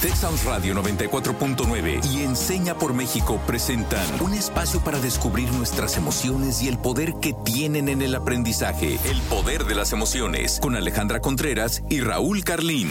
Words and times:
Texas 0.00 0.44
Radio 0.44 0.74
94.9 0.76 2.00
y 2.10 2.22
Enseña 2.22 2.74
por 2.74 2.94
México 2.94 3.38
presentan 3.46 4.06
un 4.22 4.32
espacio 4.32 4.82
para 4.82 4.98
descubrir 4.98 5.52
nuestras 5.52 5.98
emociones 5.98 6.62
y 6.62 6.68
el 6.68 6.78
poder 6.78 7.12
que 7.20 7.34
tienen 7.44 7.90
en 7.90 8.00
el 8.00 8.14
aprendizaje. 8.14 8.98
El 9.04 9.20
poder 9.28 9.64
de 9.64 9.74
las 9.74 9.92
emociones 9.92 10.58
con 10.62 10.74
Alejandra 10.74 11.20
Contreras 11.20 11.82
y 11.90 12.00
Raúl 12.00 12.44
Carlín. 12.44 12.88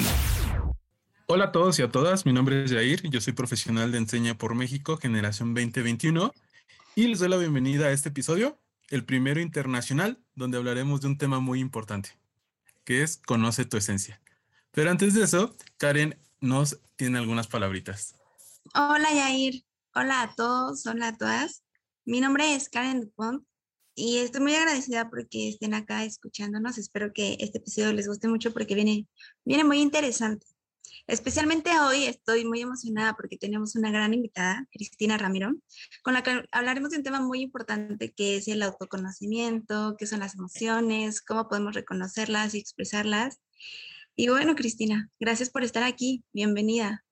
Hola 1.26 1.46
a 1.46 1.52
todos 1.52 1.80
y 1.80 1.82
a 1.82 1.90
todas, 1.90 2.28
mi 2.28 2.34
nombre 2.34 2.64
es 2.64 2.72
Jair, 2.72 3.02
yo 3.10 3.20
soy 3.21 3.34
profesional 3.34 3.91
de 3.91 3.98
Enseña 3.98 4.38
por 4.38 4.54
México, 4.54 4.98
generación 4.98 5.55
2021, 5.55 6.32
y 6.94 7.07
les 7.07 7.18
doy 7.18 7.30
la 7.30 7.38
bienvenida 7.38 7.88
a 7.88 7.91
este 7.91 8.10
episodio, 8.10 8.60
el 8.91 9.04
primero 9.04 9.41
internacional, 9.41 10.20
donde 10.36 10.57
hablaremos 10.57 11.02
de 11.02 11.07
un 11.07 11.18
tema 11.18 11.39
muy 11.39 11.60
importante, 11.60 12.12
que 12.84 13.02
es 13.02 13.18
Conoce 13.18 13.66
tu 13.66 13.78
esencia. 13.78 14.21
Pero 14.71 14.91
antes 14.91 15.16
de 15.16 15.23
eso, 15.23 15.55
Karen 15.78 16.16
nos 16.42 16.80
tiene 16.96 17.18
algunas 17.18 17.48
palabritas. 17.48 18.16
Hola 18.74 19.11
Yair, 19.14 19.64
hola 19.93 20.21
a 20.21 20.36
todos, 20.36 20.86
hola 20.86 21.10
a 21.10 21.18
todas. 21.18 21.64
Mi 22.06 22.21
nombre 22.21 22.56
es 22.56 22.70
Karen 22.70 23.02
Dupont 23.02 23.43
y 23.96 24.18
estoy 24.18 24.42
muy 24.42 24.56
agradecida 24.56 25.10
porque 25.10 25.50
estén 25.50 25.74
acá 25.74 26.04
escuchándonos. 26.04 26.78
Espero 26.78 27.11
que 27.14 27.38
este 27.39 27.57
episodio 27.57 27.94
les 27.94 28.07
guste 28.07 28.28
mucho 28.28 28.54
porque 28.54 28.75
viene, 28.75 29.07
viene 29.44 29.64
muy 29.64 29.80
interesante. 29.80 30.47
Especialmente 31.07 31.71
hoy 31.80 32.06
estoy 32.06 32.45
muy 32.45 32.61
emocionada 32.61 33.16
porque 33.16 33.38
tenemos 33.38 33.75
una 33.75 33.92
gran 33.92 34.14
invitada, 34.14 34.67
Cristina 34.72 35.17
Ramiro, 35.17 35.53
con 36.03 36.14
la 36.14 36.22
que 36.22 36.44
hablaremos 36.52 36.92
de 36.92 36.97
un 36.97 37.03
tema 37.03 37.19
muy 37.19 37.42
importante 37.42 38.14
que 38.14 38.38
es 38.38 38.47
el 38.47 38.61
autoconocimiento, 38.61 39.95
qué 39.97 40.06
son 40.06 40.19
las 40.19 40.36
emociones, 40.36 41.22
cómo 41.22 41.50
podemos 41.50 41.73
reconocerlas 41.73 42.53
y 42.53 42.59
expresarlas. 42.59 43.39
Y 44.22 44.28
bueno, 44.28 44.53
Cristina, 44.53 45.09
gracias 45.17 45.50
por 45.50 45.64
estar 45.64 45.81
aquí. 45.81 46.25
Bienvenida. 46.33 47.05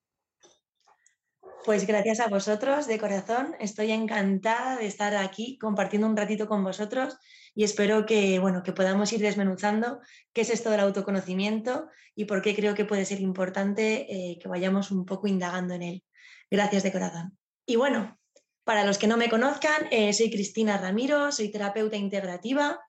Pues 1.63 1.87
gracias 1.87 2.19
a 2.19 2.27
vosotros 2.27 2.85
de 2.85 2.99
corazón. 2.99 3.55
Estoy 3.61 3.91
encantada 3.91 4.75
de 4.75 4.87
estar 4.87 5.15
aquí 5.15 5.57
compartiendo 5.57 6.05
un 6.05 6.17
ratito 6.17 6.49
con 6.49 6.65
vosotros 6.65 7.15
y 7.55 7.63
espero 7.63 8.05
que, 8.05 8.39
bueno, 8.39 8.61
que 8.61 8.73
podamos 8.73 9.13
ir 9.13 9.21
desmenuzando 9.21 10.01
qué 10.33 10.41
es 10.41 10.49
esto 10.49 10.69
del 10.69 10.81
autoconocimiento 10.81 11.87
y 12.13 12.25
por 12.25 12.41
qué 12.41 12.53
creo 12.53 12.75
que 12.75 12.83
puede 12.83 13.05
ser 13.05 13.21
importante 13.21 14.05
eh, 14.13 14.37
que 14.37 14.49
vayamos 14.49 14.91
un 14.91 15.05
poco 15.05 15.27
indagando 15.27 15.75
en 15.75 15.83
él. 15.83 16.03
Gracias 16.51 16.83
de 16.83 16.91
corazón. 16.91 17.37
Y 17.65 17.77
bueno, 17.77 18.19
para 18.65 18.83
los 18.83 18.97
que 18.97 19.07
no 19.07 19.15
me 19.15 19.29
conozcan, 19.29 19.87
eh, 19.91 20.11
soy 20.11 20.29
Cristina 20.29 20.77
Ramiro, 20.77 21.31
soy 21.31 21.53
terapeuta 21.53 21.95
integrativa 21.95 22.81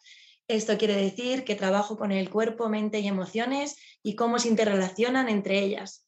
esto 0.48 0.78
quiere 0.78 0.96
decir 0.96 1.44
que 1.44 1.54
trabajo 1.54 1.98
con 1.98 2.10
el 2.10 2.30
cuerpo, 2.30 2.68
mente 2.68 3.00
y 3.00 3.06
emociones 3.06 3.76
y 4.02 4.16
cómo 4.16 4.38
se 4.38 4.48
interrelacionan 4.48 5.28
entre 5.28 5.60
ellas. 5.60 6.06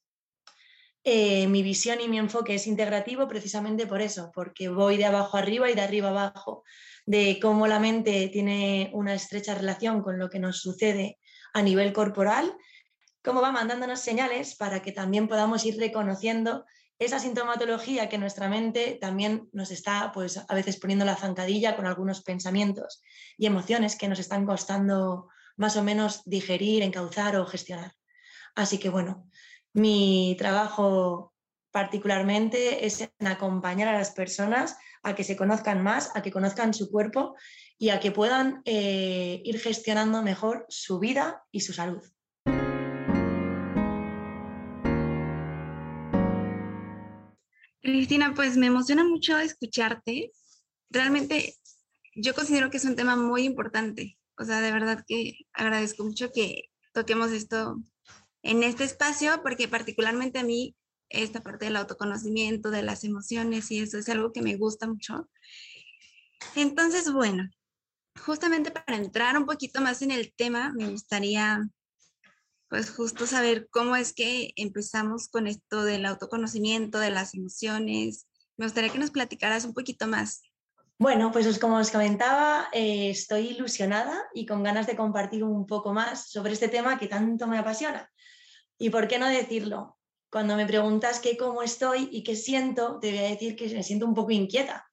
Eh, 1.05 1.47
mi 1.47 1.63
visión 1.63 2.01
y 2.01 2.09
mi 2.09 2.19
enfoque 2.19 2.55
es 2.55 2.67
integrativo 2.67 3.29
precisamente 3.29 3.87
por 3.87 4.03
eso, 4.03 4.31
porque 4.35 4.69
voy 4.69 4.97
de 4.97 5.07
abajo 5.07 5.37
arriba 5.37 5.71
y 5.71 5.75
de 5.75 5.81
arriba 5.83 6.09
abajo, 6.09 6.65
de 7.07 7.39
cómo 7.41 7.67
la 7.67 7.79
mente 7.79 8.29
tiene 8.29 8.91
una 8.95 9.15
estrecha 9.15 9.55
relación 9.55 10.03
con 10.03 10.19
lo 10.19 10.29
que 10.29 10.39
nos 10.39 10.61
sucede 10.61 11.19
a 11.53 11.63
nivel 11.63 11.93
corporal, 11.93 12.55
cómo 13.23 13.41
va 13.41 13.53
mandándonos 13.53 14.01
señales 14.01 14.57
para 14.57 14.83
que 14.83 14.93
también 14.93 15.29
podamos 15.29 15.65
ir 15.65 15.79
reconociendo 15.79 16.65
esa 17.01 17.19
sintomatología 17.19 18.11
que 18.11 18.19
nuestra 18.19 18.49
mente 18.49 18.99
también 19.01 19.49
nos 19.53 19.71
está, 19.71 20.13
pues 20.13 20.39
a 20.47 20.55
veces 20.55 20.77
poniendo 20.77 21.07
la 21.07 21.17
zancadilla 21.17 21.75
con 21.75 21.87
algunos 21.87 22.23
pensamientos 22.23 23.03
y 23.39 23.47
emociones 23.47 23.97
que 23.97 24.07
nos 24.07 24.19
están 24.19 24.45
costando 24.45 25.29
más 25.57 25.79
o 25.79 25.83
menos 25.83 26.23
digerir, 26.27 26.83
encauzar 26.83 27.37
o 27.37 27.47
gestionar. 27.47 27.93
Así 28.55 28.77
que 28.77 28.91
bueno, 28.91 29.27
mi 29.73 30.37
trabajo 30.39 31.33
particularmente 31.71 32.85
es 32.85 33.01
en 33.01 33.27
acompañar 33.27 33.89
a 33.89 33.97
las 33.97 34.11
personas 34.11 34.77
a 35.03 35.15
que 35.15 35.25
se 35.25 35.37
conozcan 35.37 35.83
más, 35.83 36.15
a 36.15 36.21
que 36.21 36.31
conozcan 36.31 36.75
su 36.75 36.91
cuerpo 36.91 37.35
y 37.79 37.89
a 37.89 37.99
que 37.99 38.13
puedan 38.13 38.61
eh, 38.67 39.41
ir 39.43 39.59
gestionando 39.59 40.23
mejor 40.23 40.67
su 40.69 40.99
vida 40.99 41.45
y 41.51 41.61
su 41.61 41.73
salud. 41.73 42.03
Cristina, 47.93 48.33
pues 48.35 48.57
me 48.57 48.67
emociona 48.67 49.05
mucho 49.05 49.39
escucharte. 49.39 50.33
Realmente 50.91 51.55
yo 52.15 52.35
considero 52.35 52.71
que 52.71 52.79
es 52.79 52.85
un 52.85 52.97
tema 52.97 53.17
muy 53.17 53.45
importante. 53.45 54.19
O 54.39 54.45
sea, 54.45 54.61
de 54.61 54.73
verdad 54.73 55.05
que 55.07 55.35
agradezco 55.53 56.05
mucho 56.05 56.31
que 56.33 56.71
toquemos 56.93 57.31
esto 57.31 57.77
en 58.43 58.63
este 58.63 58.85
espacio, 58.85 59.43
porque 59.43 59.69
particularmente 59.69 60.39
a 60.39 60.45
mí 60.45 60.75
esta 61.11 61.43
parte 61.43 61.67
del 61.67 61.77
autoconocimiento, 61.77 62.71
de 62.71 62.83
las 62.83 63.05
emociones 63.05 63.71
y 63.71 63.81
eso 63.81 63.99
es 63.99 64.09
algo 64.09 64.33
que 64.33 64.43
me 64.43 64.57
gusta 64.57 64.87
mucho. 64.87 65.29
Entonces, 66.55 67.13
bueno, 67.13 67.51
justamente 68.25 68.71
para 68.71 68.97
entrar 68.97 69.37
un 69.37 69.47
poquito 69.47 69.81
más 69.81 70.03
en 70.03 70.11
el 70.11 70.33
tema, 70.35 70.73
me 70.75 70.89
gustaría 70.89 71.69
pues 72.71 72.91
justo 72.91 73.27
saber 73.27 73.69
cómo 73.69 73.97
es 73.97 74.13
que 74.13 74.53
empezamos 74.55 75.29
con 75.29 75.49
esto 75.49 75.83
del 75.83 76.07
autoconocimiento, 76.07 77.01
de 77.01 77.11
las 77.11 77.35
emociones. 77.35 78.29
Me 78.57 78.65
gustaría 78.65 78.91
que 78.91 78.99
nos 78.99 79.11
platicaras 79.11 79.65
un 79.65 79.75
poquito 79.75 80.07
más. 80.07 80.43
Bueno, 80.97 81.33
pues 81.33 81.59
como 81.59 81.79
os 81.79 81.91
comentaba, 81.91 82.69
eh, 82.73 83.11
estoy 83.11 83.49
ilusionada 83.49 84.23
y 84.35 84.47
con 84.47 84.63
ganas 84.63 84.87
de 84.87 84.95
compartir 84.95 85.43
un 85.43 85.67
poco 85.67 85.93
más 85.93 86.31
sobre 86.31 86.53
este 86.53 86.69
tema 86.69 86.97
que 86.97 87.09
tanto 87.09 87.49
me 87.49 87.59
apasiona. 87.59 88.09
¿Y 88.79 88.91
por 88.91 89.09
qué 89.09 89.19
no 89.19 89.27
decirlo? 89.27 89.99
Cuando 90.31 90.55
me 90.55 90.67
preguntas 90.67 91.19
qué, 91.19 91.37
cómo 91.37 91.63
estoy 91.63 92.09
y 92.13 92.23
qué 92.23 92.37
siento, 92.37 93.01
te 93.01 93.11
voy 93.11 93.19
a 93.19 93.31
decir 93.31 93.57
que 93.57 93.69
me 93.75 93.83
siento 93.83 94.07
un 94.07 94.15
poco 94.15 94.31
inquieta. 94.31 94.89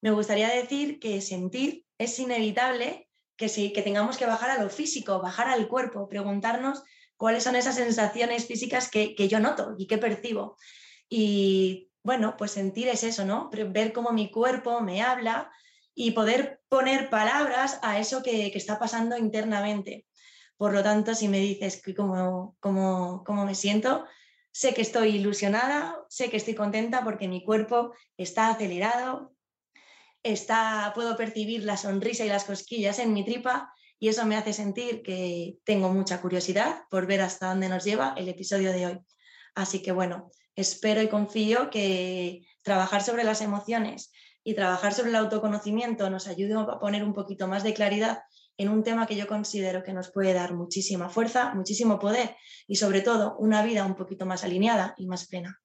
Me 0.00 0.12
gustaría 0.12 0.48
decir 0.48 0.98
que 0.98 1.20
sentir 1.20 1.84
es 1.98 2.18
inevitable 2.18 3.10
que, 3.36 3.50
sí, 3.50 3.72
que 3.74 3.82
tengamos 3.82 4.16
que 4.16 4.24
bajar 4.24 4.50
a 4.50 4.62
lo 4.62 4.70
físico, 4.70 5.20
bajar 5.20 5.48
al 5.48 5.68
cuerpo, 5.68 6.08
preguntarnos 6.08 6.82
cuáles 7.22 7.44
son 7.44 7.54
esas 7.54 7.76
sensaciones 7.76 8.46
físicas 8.46 8.90
que, 8.90 9.14
yo 9.28 9.38
noto 9.38 9.76
y 9.78 9.86
que 9.86 9.96
percibo. 9.96 10.56
Y 11.08 11.88
bueno, 12.02 12.36
pues 12.36 12.50
sentir 12.50 12.88
es 12.88 13.04
eso, 13.04 13.24
¿no? 13.24 13.48
Ver 13.48 13.92
cómo 13.92 14.10
mi 14.10 14.28
cuerpo 14.28 14.80
me 14.80 15.02
habla 15.02 15.52
y 15.94 16.10
poder 16.10 16.62
poner 16.68 17.10
palabras 17.10 17.78
a 17.82 18.00
eso 18.00 18.24
que, 18.24 18.48
está 18.48 18.80
pasando 18.80 19.16
internamente. 19.16 20.04
Por 20.56 20.72
lo 20.72 20.82
tanto, 20.82 21.14
si 21.14 21.28
me 21.28 21.38
dices 21.38 21.80
cómo, 21.96 22.56
cómo, 22.58 23.22
cómo 23.24 23.44
me 23.44 23.54
siento, 23.54 24.04
sé 24.50 24.74
que 24.74 24.82
estoy 24.82 25.10
ilusionada, 25.10 26.04
sé 26.08 26.28
que 26.28 26.38
estoy 26.38 26.56
contenta 26.56 27.04
porque 27.04 27.28
mi 27.28 27.44
cuerpo 27.44 27.94
está 28.16 28.48
acelerado, 28.48 29.32
está, 30.24 30.90
puedo 30.92 31.16
percibir 31.16 31.62
la 31.62 31.76
sonrisa 31.76 32.24
y 32.24 32.28
las 32.28 32.42
cosquillas 32.42 32.98
en 32.98 33.12
mi 33.12 33.24
tripa 33.24 33.72
y 34.02 34.08
eso 34.08 34.26
me 34.26 34.34
hace 34.34 34.52
sentir 34.52 35.00
que 35.04 35.58
tengo 35.62 35.88
mucha 35.88 36.20
curiosidad 36.20 36.82
por 36.90 37.06
ver 37.06 37.20
hasta 37.20 37.50
dónde 37.50 37.68
nos 37.68 37.84
lleva 37.84 38.14
el 38.16 38.28
episodio 38.28 38.72
de 38.72 38.86
hoy. 38.86 39.00
Así 39.54 39.80
que 39.80 39.92
bueno, 39.92 40.32
espero 40.56 41.00
y 41.02 41.06
confío 41.06 41.70
que 41.70 42.44
trabajar 42.64 43.04
sobre 43.04 43.22
las 43.22 43.42
emociones 43.42 44.10
y 44.42 44.54
trabajar 44.54 44.92
sobre 44.92 45.10
el 45.10 45.16
autoconocimiento 45.16 46.10
nos 46.10 46.26
ayude 46.26 46.54
a 46.54 46.80
poner 46.80 47.04
un 47.04 47.14
poquito 47.14 47.46
más 47.46 47.62
de 47.62 47.74
claridad 47.74 48.24
en 48.56 48.70
un 48.70 48.82
tema 48.82 49.06
que 49.06 49.14
yo 49.14 49.28
considero 49.28 49.84
que 49.84 49.92
nos 49.92 50.10
puede 50.10 50.32
dar 50.32 50.52
muchísima 50.52 51.08
fuerza, 51.08 51.54
muchísimo 51.54 52.00
poder 52.00 52.34
y 52.66 52.74
sobre 52.74 53.02
todo 53.02 53.36
una 53.38 53.62
vida 53.62 53.86
un 53.86 53.94
poquito 53.94 54.26
más 54.26 54.42
alineada 54.42 54.96
y 54.98 55.06
más 55.06 55.28
plena. 55.28 55.61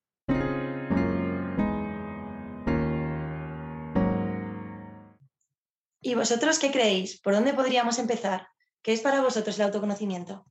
¿Y 6.07 6.16
vosotros 6.16 6.57
qué 6.57 6.72
creéis? 6.72 7.19
¿Por 7.19 7.34
dónde 7.34 7.53
podríamos 7.53 8.00
empezar? 8.00 8.47
¿Qué 8.81 8.94
es 8.94 9.01
para 9.01 9.19
vosotros 9.22 9.59
el 9.59 9.66
autoconocimiento? 9.66 10.45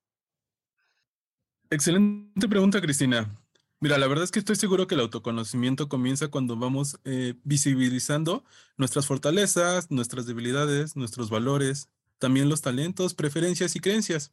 Excelente 1.70 2.46
pregunta, 2.46 2.78
Cristina. 2.82 3.34
Mira, 3.80 3.96
la 3.96 4.06
verdad 4.06 4.24
es 4.24 4.30
que 4.32 4.38
estoy 4.38 4.56
seguro 4.56 4.86
que 4.86 4.96
el 4.96 5.00
autoconocimiento 5.00 5.88
comienza 5.88 6.28
cuando 6.28 6.56
vamos 6.56 7.00
eh, 7.04 7.36
visibilizando 7.42 8.44
nuestras 8.76 9.06
fortalezas, 9.06 9.90
nuestras 9.90 10.26
debilidades, 10.26 10.94
nuestros 10.94 11.30
valores, 11.30 11.88
también 12.18 12.50
los 12.50 12.60
talentos, 12.60 13.14
preferencias 13.14 13.76
y 13.76 13.80
creencias. 13.80 14.32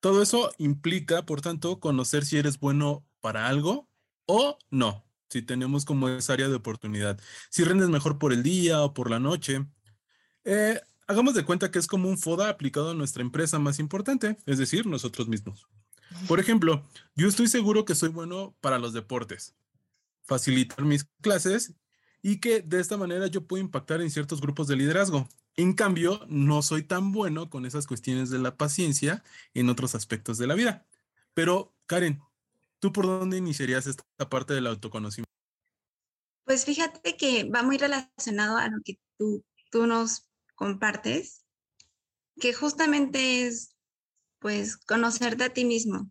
Todo 0.00 0.20
eso 0.20 0.52
implica, 0.58 1.24
por 1.24 1.40
tanto, 1.40 1.80
conocer 1.80 2.26
si 2.26 2.36
eres 2.36 2.60
bueno 2.60 3.06
para 3.22 3.48
algo 3.48 3.88
o 4.26 4.58
no, 4.68 5.06
si 5.30 5.40
tenemos 5.40 5.86
como 5.86 6.10
esa 6.10 6.34
área 6.34 6.48
de 6.48 6.56
oportunidad, 6.56 7.18
si 7.48 7.64
rendes 7.64 7.88
mejor 7.88 8.18
por 8.18 8.34
el 8.34 8.42
día 8.42 8.82
o 8.82 8.92
por 8.92 9.08
la 9.10 9.18
noche, 9.18 9.64
eh, 10.46 10.80
hagamos 11.06 11.34
de 11.34 11.44
cuenta 11.44 11.70
que 11.70 11.78
es 11.78 11.86
como 11.86 12.08
un 12.08 12.16
FODA 12.16 12.48
aplicado 12.48 12.92
a 12.92 12.94
nuestra 12.94 13.22
empresa 13.22 13.58
más 13.58 13.78
importante, 13.78 14.38
es 14.46 14.56
decir, 14.56 14.86
nosotros 14.86 15.28
mismos. 15.28 15.68
Por 16.26 16.40
ejemplo, 16.40 16.82
yo 17.14 17.28
estoy 17.28 17.48
seguro 17.48 17.84
que 17.84 17.94
soy 17.94 18.08
bueno 18.08 18.56
para 18.62 18.78
los 18.78 18.94
deportes, 18.94 19.54
facilitar 20.24 20.82
mis 20.84 21.04
clases 21.20 21.74
y 22.22 22.40
que 22.40 22.62
de 22.62 22.80
esta 22.80 22.96
manera 22.96 23.26
yo 23.26 23.46
puedo 23.46 23.62
impactar 23.62 24.00
en 24.00 24.10
ciertos 24.10 24.40
grupos 24.40 24.66
de 24.68 24.76
liderazgo. 24.76 25.28
En 25.56 25.74
cambio, 25.74 26.20
no 26.28 26.62
soy 26.62 26.82
tan 26.82 27.12
bueno 27.12 27.50
con 27.50 27.66
esas 27.66 27.86
cuestiones 27.86 28.30
de 28.30 28.38
la 28.38 28.56
paciencia 28.56 29.22
en 29.52 29.68
otros 29.68 29.94
aspectos 29.94 30.38
de 30.38 30.46
la 30.46 30.54
vida. 30.54 30.86
Pero, 31.34 31.74
Karen, 31.84 32.22
¿Tú 32.78 32.92
por 32.92 33.06
dónde 33.06 33.38
iniciarías 33.38 33.86
esta 33.86 34.04
parte 34.28 34.54
del 34.54 34.66
autoconocimiento? 34.66 35.30
Pues 36.44 36.64
fíjate 36.64 37.16
que 37.16 37.44
va 37.44 37.62
muy 37.62 37.78
relacionado 37.78 38.56
a 38.58 38.68
lo 38.68 38.78
que 38.84 38.98
tú, 39.18 39.44
tú 39.70 39.86
nos 39.86 40.28
compartes, 40.56 41.44
que 42.40 42.52
justamente 42.52 43.46
es 43.46 43.76
pues 44.40 44.76
conocerte 44.76 45.44
a 45.44 45.52
ti 45.52 45.64
mismo. 45.64 46.10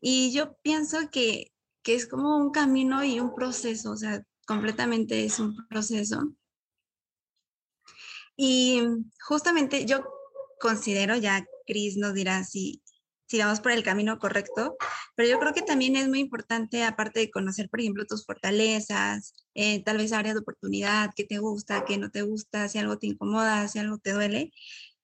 Y 0.00 0.32
yo 0.32 0.56
pienso 0.62 0.98
que, 1.10 1.52
que 1.82 1.94
es 1.94 2.06
como 2.06 2.36
un 2.36 2.50
camino 2.50 3.02
y 3.04 3.20
un 3.20 3.34
proceso, 3.34 3.92
o 3.92 3.96
sea, 3.96 4.22
completamente 4.46 5.24
es 5.24 5.38
un 5.38 5.56
proceso. 5.68 6.34
Y 8.36 8.82
justamente 9.26 9.86
yo 9.86 10.04
considero, 10.60 11.16
ya 11.16 11.46
Cris 11.66 11.96
nos 11.96 12.14
dirá 12.14 12.44
si, 12.44 12.82
si 13.26 13.38
vamos 13.38 13.60
por 13.60 13.72
el 13.72 13.82
camino 13.82 14.18
correcto, 14.18 14.76
pero 15.14 15.28
yo 15.28 15.38
creo 15.38 15.54
que 15.54 15.62
también 15.62 15.96
es 15.96 16.08
muy 16.08 16.20
importante, 16.20 16.82
aparte 16.84 17.20
de 17.20 17.30
conocer, 17.30 17.68
por 17.70 17.80
ejemplo, 17.80 18.04
tus 18.06 18.24
fortalezas, 18.26 19.34
eh, 19.54 19.82
tal 19.82 19.98
vez 19.98 20.12
áreas 20.12 20.34
de 20.34 20.40
oportunidad, 20.40 21.10
qué 21.16 21.24
te 21.24 21.38
gusta, 21.38 21.84
qué 21.84 21.98
no 21.98 22.10
te 22.10 22.22
gusta, 22.22 22.68
si 22.68 22.78
algo 22.78 22.98
te 22.98 23.06
incomoda, 23.06 23.66
si 23.68 23.78
algo 23.78 23.98
te 23.98 24.12
duele, 24.12 24.52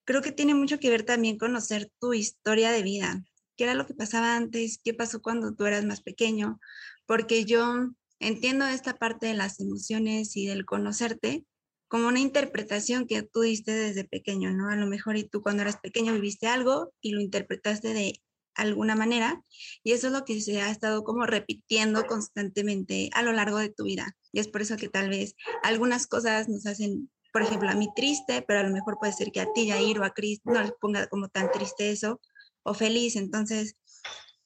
creo 0.05 0.23
que 0.23 0.33
tiene 0.33 0.55
mucho 0.55 0.79
que 0.79 0.91
ver 0.91 1.05
también 1.05 1.39
conocer 1.39 1.91
tu 1.99 2.13
historia 2.13 2.73
de 2.73 2.83
vida, 2.83 3.25
qué 3.57 3.65
era 3.65 3.75
lo 3.75 3.87
que 3.87 3.95
pasaba 3.95 4.37
antes, 4.37 4.81
qué 4.83 4.95
pasó 4.95 5.23
cuando 5.23 5.55
tú 5.55 5.67
eras 5.67 5.85
más 5.85 6.03
pequeño, 6.03 6.61
porque 7.07 7.45
yo 7.45 7.91
entiendo 8.19 8.67
esta 8.67 8.95
parte 8.95 9.27
de 9.27 9.35
las 9.35 9.61
emociones 9.61 10.37
y 10.37 10.47
del 10.47 10.67
conocerte 10.67 11.45
como 11.91 12.07
una 12.07 12.21
interpretación 12.21 13.09
que 13.09 13.25
tú 13.25 13.41
diste 13.41 13.73
desde 13.73 14.05
pequeño, 14.05 14.53
¿no? 14.53 14.71
A 14.71 14.77
lo 14.77 14.87
mejor 14.87 15.17
y 15.17 15.25
tú 15.25 15.43
cuando 15.43 15.63
eras 15.63 15.79
pequeño 15.79 16.15
viviste 16.15 16.47
algo 16.47 16.93
y 17.01 17.11
lo 17.11 17.21
interpretaste 17.21 17.93
de 17.93 18.23
alguna 18.55 18.95
manera 18.95 19.43
y 19.83 19.91
eso 19.91 20.07
es 20.07 20.13
lo 20.13 20.25
que 20.25 20.41
se 20.41 20.61
ha 20.63 20.71
estado 20.71 21.03
como 21.03 21.27
repitiendo 21.27 22.07
constantemente 22.07 23.11
a 23.13 23.23
lo 23.23 23.33
largo 23.33 23.59
de 23.59 23.71
tu 23.71 23.85
vida. 23.85 24.17
Y 24.31 24.39
es 24.39 24.47
por 24.47 24.63
eso 24.63 24.77
que 24.77 24.89
tal 24.89 25.09
vez 25.09 25.35
algunas 25.65 26.07
cosas 26.07 26.49
nos 26.49 26.65
hacen, 26.65 27.11
por 27.33 27.43
ejemplo, 27.43 27.69
a 27.69 27.75
mí 27.75 27.89
triste, 27.97 28.45
pero 28.47 28.61
a 28.61 28.63
lo 28.63 28.71
mejor 28.71 28.97
puede 29.01 29.13
ser 29.13 29.33
que 29.33 29.41
a 29.41 29.53
ti, 29.53 29.69
Jair, 29.69 29.99
o 29.99 30.05
a 30.05 30.11
Cris 30.11 30.39
no 30.45 30.63
les 30.63 30.73
ponga 30.81 31.09
como 31.09 31.27
tan 31.27 31.51
triste 31.51 31.91
eso 31.91 32.21
o 32.63 32.73
feliz. 32.73 33.17
Entonces, 33.17 33.75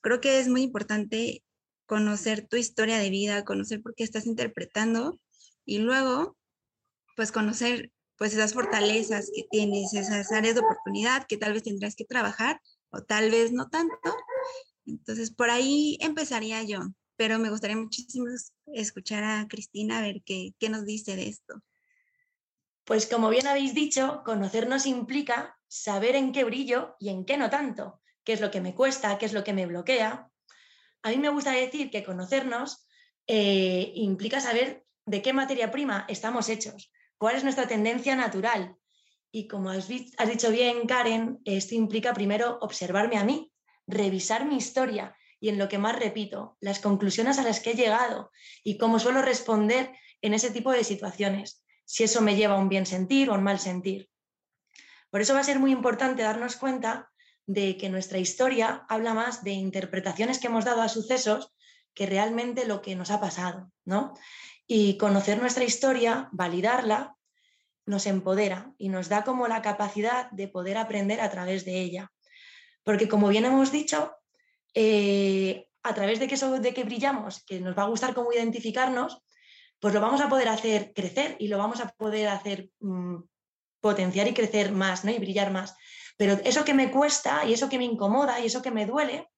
creo 0.01 0.19
que 0.19 0.39
es 0.41 0.49
muy 0.49 0.63
importante 0.63 1.45
conocer 1.85 2.49
tu 2.49 2.57
historia 2.57 2.97
de 2.97 3.11
vida, 3.11 3.45
conocer 3.45 3.83
por 3.83 3.95
qué 3.95 4.05
estás 4.05 4.25
interpretando 4.25 5.21
y 5.67 5.77
luego, 5.77 6.39
pues 7.15 7.33
conocer 7.33 7.91
pues 8.17 8.33
esas 8.33 8.55
fortalezas 8.55 9.31
que 9.35 9.45
tienes, 9.51 9.93
esas 9.93 10.31
áreas 10.33 10.55
de 10.55 10.61
oportunidad 10.61 11.27
que 11.27 11.37
tal 11.37 11.53
vez 11.53 11.65
tendrás 11.65 11.97
que 11.97 12.05
trabajar 12.05 12.61
o 12.91 13.03
tal 13.03 13.31
vez 13.31 13.53
no 13.53 13.69
tanto. 13.69 14.17
Entonces, 14.87 15.33
por 15.33 15.51
ahí 15.51 15.99
empezaría 16.01 16.63
yo, 16.63 16.81
pero 17.17 17.39
me 17.39 17.51
gustaría 17.51 17.77
muchísimo 17.77 18.27
escuchar 18.67 19.25
a 19.25 19.47
Cristina 19.49 19.99
a 19.99 20.03
ver 20.03 20.23
qué, 20.25 20.55
qué 20.59 20.69
nos 20.69 20.85
dice 20.85 21.17
de 21.17 21.29
esto. 21.29 21.63
Pues 22.85 23.07
como 23.07 23.31
bien 23.31 23.47
habéis 23.47 23.75
dicho, 23.75 24.23
conocernos 24.25 24.87
implica 24.87 25.59
saber 25.67 26.17
en 26.17 26.33
qué 26.33 26.45
brillo 26.45 26.97
y 27.01 27.09
en 27.09 27.25
qué 27.25 27.37
no 27.37 27.51
tanto, 27.51 28.01
qué 28.23 28.35
es 28.35 28.41
lo 28.41 28.51
que 28.51 28.61
me 28.61 28.75
cuesta, 28.75 29.19
qué 29.19 29.27
es 29.27 29.33
lo 29.33 29.43
que 29.43 29.55
me 29.55 29.67
bloquea, 29.67 30.31
a 31.05 31.11
mí 31.11 31.19
me 31.19 31.29
gusta 31.29 31.53
decir 31.53 31.91
que 31.91 32.03
conocernos 32.03 32.87
eh, 33.27 33.93
implica 33.95 34.41
saber 34.41 34.85
de 35.05 35.21
qué 35.21 35.35
materia 35.35 35.71
prima 35.71 36.07
estamos 36.09 36.49
hechos, 36.49 36.91
cuál 37.19 37.37
es 37.37 37.45
nuestra 37.45 37.67
tendencia 37.67 38.17
natural. 38.17 38.77
Y 39.31 39.49
como 39.49 39.71
has, 39.71 39.89
dicho 39.89 40.51
bien, 40.51 40.87
Karen, 40.87 41.41
esto 41.45 41.75
implica 41.75 42.15
primero 42.15 42.59
observarme 42.61 43.17
a 43.17 43.25
mí, 43.25 43.53
revisar 43.87 44.47
mi 44.47 44.57
historia 44.57 45.17
y 45.41 45.49
en 45.49 45.59
lo 45.59 45.69
que 45.69 45.79
más 45.79 45.99
repito, 45.99 46.57
las 46.61 46.79
conclusiones 46.79 47.39
a 47.39 47.43
las 47.43 47.61
que 47.61 47.73
he 47.73 47.75
llegado 47.75 48.31
y 48.63 48.79
cómo 48.79 48.99
suelo 48.99 49.23
responder 49.23 49.93
en 50.23 50.35
ese 50.35 50.51
tipo 50.51 50.71
de 50.73 50.85
situaciones, 50.85 51.65
si 51.85 52.05
eso 52.05 52.23
me 52.23 52.37
lleva 52.37 52.55
a 52.55 52.59
un 52.59 52.69
bien 52.69 52.87
sentir 52.87 53.29
o 53.29 53.35
a 53.35 53.39
un 53.39 53.45
mal 53.45 53.59
sentir. 53.59 54.09
Por 55.11 55.21
eso 55.21 55.35
va 55.35 55.41
a 55.41 55.45
ser 55.45 55.59
muy 55.59 55.71
importante 55.71 56.23
darnos 56.23 56.57
cuenta 56.57 57.11
de 57.47 57.77
que 57.77 57.91
nuestra 57.91 58.19
historia 58.19 58.87
habla 58.89 59.15
más 59.15 59.45
de 59.45 59.51
interpretaciones 59.51 60.39
que 60.39 60.47
hemos 60.47 60.65
dado 60.65 60.81
a 60.81 60.89
sucesos 60.89 61.53
que 61.95 62.07
realmente 62.07 62.67
lo 62.67 62.83
que 62.83 62.97
nos 62.97 63.11
ha 63.11 63.21
pasado, 63.21 63.71
¿no? 63.85 64.15
Y 64.67 64.97
conocer 64.97 65.41
nuestra 65.41 65.65
historia, 65.65 66.29
validarla, 66.33 67.17
nos 67.87 68.07
empodera 68.07 68.73
y 68.79 68.89
nos 68.89 69.09
da 69.09 69.25
como 69.25 69.47
la 69.47 69.63
capacidad 69.63 70.31
de 70.31 70.49
poder 70.49 70.79
aprender 70.79 71.21
a 71.21 71.31
través 71.31 71.65
de 71.65 71.81
ella. 71.81 72.13
Porque 72.83 73.09
como 73.09 73.29
bien 73.29 73.45
hemos 73.45 73.73
dicho, 73.73 74.15
eh, 74.75 75.69
a 75.83 75.95
través 75.95 76.19
de 76.19 76.29
que, 76.29 76.35
eso, 76.35 76.59
de 76.59 76.73
que 76.73 76.85
brillamos, 76.85 77.45
que 77.45 77.61
nos 77.61 77.77
va 77.77 77.83
a 77.83 77.89
gustar 77.89 78.15
cómo 78.15 78.33
identificarnos, 78.33 79.23
pues 79.79 79.93
lo 79.93 80.01
vamos 80.01 80.23
a 80.23 80.29
poder 80.29 80.49
hacer 80.49 80.93
crecer 80.95 81.37
y 81.39 81.49
lo 81.49 81.59
vamos 81.59 81.81
a 81.81 81.89
poder 81.89 82.29
hacer 82.29 82.71
mm, 82.81 83.17
potenciar 83.81 84.27
y 84.29 84.35
crecer 84.35 84.73
más, 84.73 85.05
¿no? 85.05 85.11
Y 85.11 85.19
brillar 85.19 85.51
más. 85.51 85.77
Pero 86.17 86.39
eso 86.45 86.65
que 86.65 86.73
me 86.73 86.91
cuesta 86.91 87.45
y 87.45 87.53
eso 87.53 87.69
que 87.69 87.79
me 87.79 87.85
incomoda 87.85 88.41
y 88.41 88.47
eso 88.47 88.63
que 88.63 88.71
me 88.71 88.87
duele, 88.87 89.29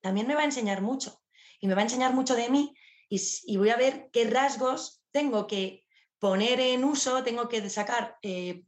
también 0.00 0.26
me 0.26 0.34
va 0.34 0.40
a 0.40 0.46
enseñar 0.46 0.82
mucho. 0.82 1.20
Y 1.60 1.68
me 1.68 1.74
va 1.74 1.80
a 1.82 1.84
enseñar 1.84 2.12
mucho 2.12 2.34
de 2.34 2.48
mí 2.48 2.74
y, 3.08 3.56
voy 3.56 3.70
a 3.70 3.76
ver 3.76 4.10
qué 4.12 4.28
rasgos 4.28 5.02
tengo 5.10 5.46
que 5.46 5.86
poner 6.18 6.60
en 6.60 6.84
uso, 6.84 7.22
tengo 7.22 7.48
que 7.48 7.68
sacar 7.70 8.16
eh, 8.22 8.64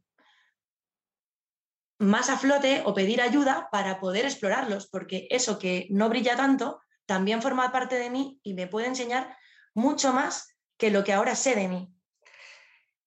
más 1.99 2.29
a 2.29 2.37
flote 2.37 2.81
o 2.85 2.93
pedir 2.93 3.21
ayuda 3.21 3.69
para 3.71 3.99
poder 3.99 4.25
explorarlos, 4.25 4.87
porque 4.87 5.27
eso 5.29 5.59
que 5.59 5.87
no 5.91 6.09
brilla 6.09 6.35
tanto 6.35 6.81
también 7.05 7.41
forma 7.41 7.71
parte 7.71 7.95
de 7.95 8.09
mí 8.09 8.39
y 8.43 8.53
me 8.53 8.67
puede 8.67 8.87
enseñar 8.87 9.37
mucho 9.73 10.13
más 10.13 10.57
que 10.77 10.89
lo 10.89 11.03
que 11.03 11.13
ahora 11.13 11.35
sé 11.35 11.55
de 11.55 11.67
mí. 11.67 11.93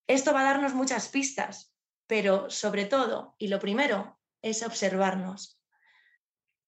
Esto 0.07 0.33
va 0.33 0.43
a 0.43 0.45
darnos 0.45 0.75
muchas 0.75 1.09
pistas, 1.09 1.75
pero 2.07 2.51
sobre 2.51 2.85
todo, 2.85 3.35
y 3.39 3.49
lo 3.49 3.59
primero, 3.59 4.21
es 4.43 4.63
observarnos. 4.63 5.61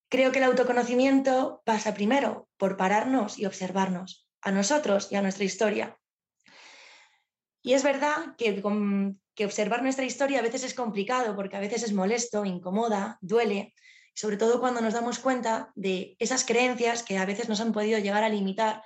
Creo 0.08 0.32
que 0.32 0.38
el 0.38 0.44
autoconocimiento 0.44 1.62
pasa 1.64 1.94
primero 1.94 2.48
por 2.56 2.76
pararnos 2.76 3.38
y 3.38 3.46
observarnos, 3.46 4.25
a 4.46 4.52
nosotros 4.52 5.08
y 5.10 5.16
a 5.16 5.22
nuestra 5.22 5.44
historia. 5.44 5.98
Y 7.62 7.74
es 7.74 7.82
verdad 7.82 8.36
que, 8.38 8.62
observar 9.44 9.82
nuestra 9.82 10.04
historia 10.04 10.38
a 10.38 10.42
veces 10.42 10.62
es 10.62 10.72
complicado 10.72 11.34
porque 11.34 11.56
a 11.56 11.60
veces 11.60 11.82
es 11.82 11.92
molesto, 11.92 12.44
incomoda, 12.44 13.18
duele, 13.20 13.74
sobre 14.14 14.36
todo 14.36 14.60
cuando 14.60 14.80
nos 14.80 14.94
damos 14.94 15.18
cuenta 15.18 15.72
de 15.74 16.14
esas 16.20 16.44
creencias 16.44 17.02
que 17.02 17.18
a 17.18 17.26
veces 17.26 17.48
nos 17.48 17.60
han 17.60 17.72
podido 17.72 17.98
llegar 17.98 18.22
a 18.22 18.28
limitar 18.28 18.82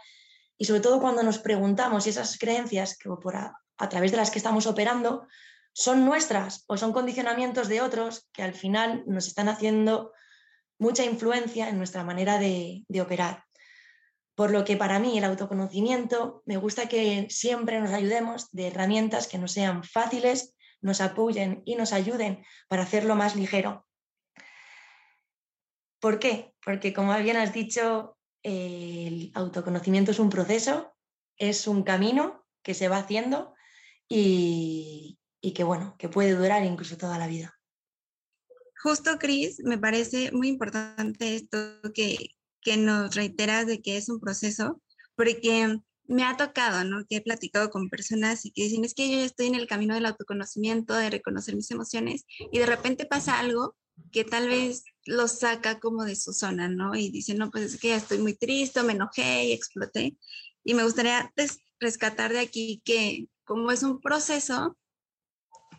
y 0.57 0.65
sobre 0.65 0.81
todo 0.81 0.99
cuando 1.01 1.23
nos 1.23 1.39
preguntamos 1.39 2.05
si 2.05 2.11
esas 2.11 2.39
creencias 2.39 2.97
que 2.97 3.11
por 3.11 3.37
a 3.37 3.89
través 3.89 4.11
de 4.11 4.17
las 4.17 4.31
que 4.31 4.39
estamos 4.39 4.67
operando 4.67 5.27
son 5.75 6.07
nuestras 6.07 6.65
o 6.69 6.79
son 6.79 6.93
condicionamientos 6.95 7.69
de 7.69 7.83
otros 7.83 8.29
que 8.33 8.43
al 8.43 8.55
final 8.55 9.05
nos 9.07 9.27
están 9.27 9.51
haciendo 9.51 10.13
mucha 10.79 11.05
influencia 11.05 11.69
en 11.69 11.77
nuestra 11.77 12.03
manera 12.03 12.39
de, 12.39 12.83
operar. 13.01 13.45
Por 14.41 14.53
lo 14.53 14.65
que 14.65 14.79
para 14.79 14.99
mí 14.99 15.19
el 15.19 15.25
autoconocimiento 15.25 16.43
me 16.47 16.57
gusta 16.57 16.89
que 16.89 17.27
siempre 17.29 17.79
nos 17.79 17.91
ayudemos 17.91 18.51
de 18.53 18.69
herramientas 18.69 19.29
que 19.29 19.37
nos 19.37 19.53
sean 19.53 19.85
fáciles, 19.85 20.57
nos 20.81 21.03
apoyen 21.03 21.63
y 21.67 21.75
nos 21.75 21.93
ayuden 21.93 22.43
para 22.67 22.85
hacerlo 22.85 23.17
más 23.17 23.37
ligero. 23.37 23.87
¿Por 26.01 26.19
qué? 26.19 26.55
Porque 26.65 26.95
como 26.95 27.15
bien 27.19 27.37
has 27.37 27.53
dicho, 27.53 28.17
el 28.43 29.31
autoconocimiento 29.35 30.11
es 30.11 30.19
un 30.19 30.31
proceso, 30.31 30.91
es 31.37 31.67
un 31.67 31.83
camino 31.83 32.47
que 32.63 32.73
se 32.73 32.89
va 32.89 32.97
haciendo 32.97 33.55
y, 34.09 35.19
que 35.55 35.65
bueno, 35.65 35.97
que 35.99 36.09
puede 36.09 36.33
durar 36.33 36.65
incluso 36.65 36.97
toda 36.97 37.19
la 37.19 37.27
vida. 37.27 37.61
Justo, 38.83 39.19
Cris, 39.19 39.61
me 39.65 39.77
parece 39.77 40.33
muy 40.33 40.49
importante 40.49 41.37
esto 41.37 41.59
que, 41.93 42.40
que 42.63 42.77
nos 42.77 43.15
reiteras 43.15 43.67
de 43.67 43.81
que 43.83 43.97
es 43.97 44.09
un 44.09 44.21
proceso, 44.21 44.81
porque 45.15 45.79
me 46.11 46.25
ha 46.25 46.37
tocado, 46.37 46.85
¿no? 46.85 47.07
Que 47.07 47.17
he 47.17 47.21
platicado 47.21 47.71
con 47.71 47.89
personas 47.89 48.45
y 48.45 48.51
que 48.51 48.65
dicen, 48.65 48.85
es 48.85 48.95
que 48.95 49.09
yo 49.09 49.19
ya 49.19 49.25
estoy 49.25 49.47
en 49.47 49.55
el 49.55 49.69
camino 49.69 49.95
del 49.95 50.07
autoconocimiento, 50.07 50.95
de 50.95 51.09
reconocer 51.09 51.55
mis 51.55 51.71
emociones, 51.71 52.25
y 52.51 52.59
de 52.59 52.67
repente 52.67 53.07
pasa 53.07 53.39
algo 53.39 53.77
que 54.11 54.25
tal 54.25 54.49
vez 54.49 54.83
los 55.05 55.39
saca 55.39 55.79
como 55.79 56.05
de 56.05 56.17
su 56.17 56.33
zona, 56.33 56.69
¿no? 56.69 56.97
Y 56.97 57.11
dicen, 57.11 57.39
no, 57.39 57.51
pues 57.51 57.75
es 57.75 57.81
que 57.81 57.89
ya 57.89 57.97
estoy 57.97 58.19
muy 58.19 58.35
triste, 58.35 58.83
me 58.83 58.95
enojé 58.95 59.47
y 59.47 59.53
exploté. 59.53 60.17
Y 60.65 60.75
me 60.75 60.85
gustaría 60.85 61.33
rescatar 61.79 62.33
de 62.33 62.41
aquí 62.41 62.83
que 62.85 63.29
como 63.45 63.71
es 63.71 63.83
un 63.83 64.01
proceso, 64.01 64.77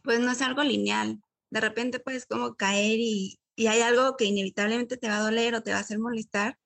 pues 0.03 0.19
no 0.19 0.31
es 0.31 0.41
algo 0.41 0.63
lineal. 0.63 1.21
De 1.49 1.59
repente 1.59 1.99
puedes 1.99 2.25
como 2.25 2.55
caer 2.55 2.99
y, 2.99 3.39
y 3.55 3.67
hay 3.67 3.81
algo 3.81 4.15
que 4.17 4.25
inevitablemente 4.25 4.97
te 4.97 5.09
va 5.09 5.17
a 5.17 5.23
doler 5.23 5.55
o 5.55 5.63
te 5.63 5.71
va 5.71 5.77
a 5.77 5.81
hacer 5.81 5.99
molestar 5.99 6.57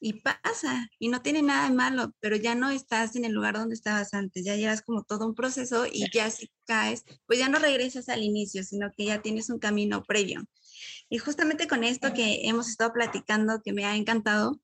y 0.00 0.14
pasa 0.14 0.88
y 0.98 1.08
no 1.08 1.22
tiene 1.22 1.42
nada 1.42 1.68
de 1.68 1.74
malo, 1.74 2.14
pero 2.20 2.36
ya 2.36 2.54
no 2.54 2.70
estás 2.70 3.16
en 3.16 3.24
el 3.24 3.32
lugar 3.32 3.54
donde 3.54 3.74
estabas 3.74 4.14
antes, 4.14 4.44
ya 4.44 4.56
llevas 4.56 4.82
como 4.82 5.02
todo 5.02 5.26
un 5.26 5.34
proceso 5.34 5.86
y 5.86 6.06
ya 6.12 6.30
si 6.30 6.50
caes, 6.66 7.04
pues 7.26 7.38
ya 7.38 7.48
no 7.48 7.58
regresas 7.58 8.08
al 8.08 8.22
inicio, 8.22 8.62
sino 8.64 8.92
que 8.96 9.06
ya 9.06 9.22
tienes 9.22 9.50
un 9.50 9.58
camino 9.58 10.04
previo. 10.04 10.44
Y 11.08 11.18
justamente 11.18 11.66
con 11.66 11.84
esto 11.84 12.12
que 12.12 12.48
hemos 12.48 12.68
estado 12.68 12.92
platicando, 12.92 13.60
que 13.62 13.72
me 13.72 13.84
ha 13.84 13.96
encantado, 13.96 14.60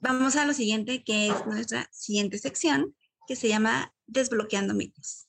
vamos 0.00 0.36
a 0.36 0.46
lo 0.46 0.54
siguiente, 0.54 1.02
que 1.04 1.28
es 1.28 1.46
nuestra 1.46 1.88
siguiente 1.92 2.38
sección, 2.38 2.94
que 3.26 3.36
se 3.36 3.48
llama 3.48 3.92
Desbloqueando 4.06 4.74
mitos. 4.74 5.28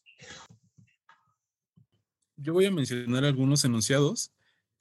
Yo 2.37 2.53
voy 2.53 2.65
a 2.65 2.71
mencionar 2.71 3.23
algunos 3.25 3.63
enunciados. 3.63 4.33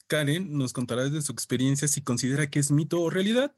Karen 0.07 0.57
nos 0.57 0.73
contará 0.73 1.05
desde 1.05 1.23
su 1.23 1.33
experiencia 1.33 1.89
si 1.89 2.03
considera 2.03 2.51
que 2.51 2.59
es 2.59 2.71
mito 2.71 3.01
o 3.01 3.11
realidad. 3.11 3.55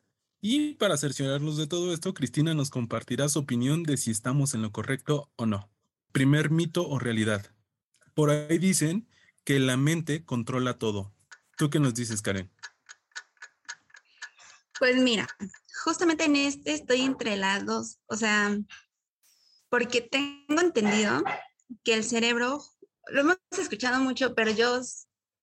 Y 0.47 0.75
para 0.75 0.99
cerciorarnos 0.99 1.57
de 1.57 1.67
todo 1.67 1.95
esto, 1.95 2.13
Cristina 2.13 2.53
nos 2.53 2.69
compartirá 2.69 3.31
su 3.31 3.39
opinión 3.39 3.83
de 3.83 3.97
si 3.97 4.11
estamos 4.11 4.53
en 4.53 4.61
lo 4.61 4.73
correcto 4.73 5.31
o 5.37 5.47
no. 5.47 5.71
Primer 6.13 6.51
mito 6.51 6.87
o 6.87 6.99
realidad. 6.99 7.47
Por 8.13 8.29
ahí 8.29 8.59
dicen 8.59 9.09
que 9.45 9.59
la 9.59 9.79
mente 9.79 10.27
controla 10.27 10.79
todo. 10.79 11.15
¿Tú 11.57 11.71
qué 11.71 11.81
nos 11.81 11.95
dices, 11.95 12.21
Karen? 12.21 12.51
Pues 14.79 14.97
mira, 14.99 15.27
justamente 15.83 16.25
en 16.25 16.37
este 16.37 16.75
estoy 16.75 17.01
entre 17.01 17.39
las 17.39 17.65
dos, 17.65 18.01
o 18.05 18.17
sea, 18.17 18.55
porque 19.71 20.03
tengo 20.03 20.61
entendido 20.61 21.25
que 21.85 21.95
el 21.95 22.05
cerebro, 22.05 22.63
lo 23.07 23.21
hemos 23.23 23.39
escuchado 23.57 23.99
mucho, 23.99 24.35
pero 24.35 24.51
yo 24.51 24.79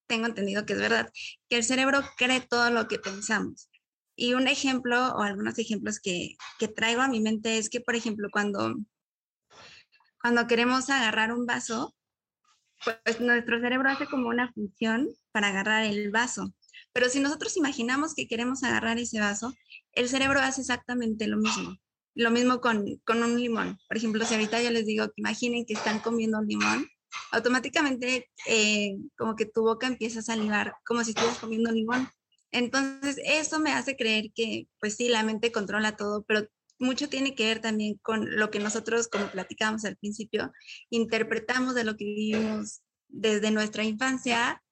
tengo 0.05 0.27
entendido 0.27 0.63
que 0.67 0.74
es 0.74 0.79
verdad, 0.79 1.12
que 1.50 1.58
el 1.58 1.63
cerebro 1.63 2.03
cree 2.17 2.41
todo 2.41 2.70
lo 2.70 2.88
que 2.88 3.00
pensamos. 3.00 3.71
Y 4.15 4.34
un 4.34 4.48
ejemplo 4.48 5.13
o 5.15 5.22
algunos 5.22 5.58
ejemplos 5.58 6.00
que, 6.00 6.36
que 6.60 6.68
traigo 6.68 7.01
a 7.01 7.08
mi 7.08 7.20
mente 7.20 7.58
es 7.58 7.70
que, 7.70 7.82
por 7.82 7.96
ejemplo, 7.96 8.30
cuando, 8.32 8.75
cuando 10.22 10.48
queremos 10.48 10.89
agarrar 10.89 11.32
un 11.34 11.46
vaso, 11.46 11.96
pues 12.84 13.20
nuestro 13.22 13.60
cerebro 13.60 13.89
hace 13.89 14.08
como 14.08 14.27
una 14.27 14.51
función 14.53 15.10
para 15.32 15.50
agarrar 15.50 15.86
el 15.86 16.12
vaso. 16.12 16.53
Pero 16.94 17.10
si 17.10 17.20
nosotros 17.20 17.56
imaginamos 17.58 18.13
que 18.13 18.27
queremos 18.27 18.63
agarrar 18.63 18.98
ese 19.00 19.20
vaso, 19.20 19.53
el 19.94 20.10
cerebro 20.10 20.39
hace 20.39 20.62
exactamente 20.62 21.27
lo 21.27 21.38
mismo. 21.38 21.77
Lo 22.13 22.32
mismo 22.32 22.60
con, 22.60 22.86
con 23.06 23.24
un 23.24 23.39
limón. 23.39 23.77
Por 23.88 23.98
ejemplo, 23.98 24.25
si 24.25 24.34
ahorita 24.34 24.62
yo 24.62 24.72
les 24.72 24.86
digo 24.86 25.08
que 25.08 25.13
imaginen 25.18 25.65
que 25.65 25.74
están 25.74 26.00
comiendo 26.00 26.39
un 26.39 26.48
limón, 26.48 26.88
automáticamente 27.32 28.30
eh, 28.48 28.98
como 29.18 29.36
que 29.36 29.46
tu 29.46 29.62
boca 29.62 29.88
empieza 29.88 30.20
a 30.20 30.24
salivar 30.24 30.74
como 30.86 31.03
si 31.03 31.12
estuvieras 31.12 31.39
comiendo 31.39 31.70
un 31.70 31.75
limón. 31.75 32.10
Entonces, 32.51 33.17
eso 33.24 33.60
me 33.60 33.72
hace 33.72 33.96
creer 33.96 34.31
que, 34.34 34.67
pues 34.79 34.96
sí, 34.96 35.10
la 35.10 35.24
mente 35.24 35.51
controla 35.51 35.96
todo, 35.96 36.24
pero 36.24 36.48
mucho 36.79 37.10
tiene 37.10 37.36
que 37.36 37.46
ver 37.46 37.62
también 37.62 37.98
con 38.01 38.38
lo 38.38 38.50
que 38.50 38.60
nosotros, 38.60 39.08
como 39.08 39.29
platicábamos 39.31 39.86
al 39.86 39.98
principio, 39.98 40.51
interpretamos 40.89 41.75
de 41.75 41.84
lo 41.84 41.96
que 41.96 42.05
vivimos 42.05 42.81
desde 43.08 43.51
nuestra 43.51 43.84
infancia, 43.84 44.63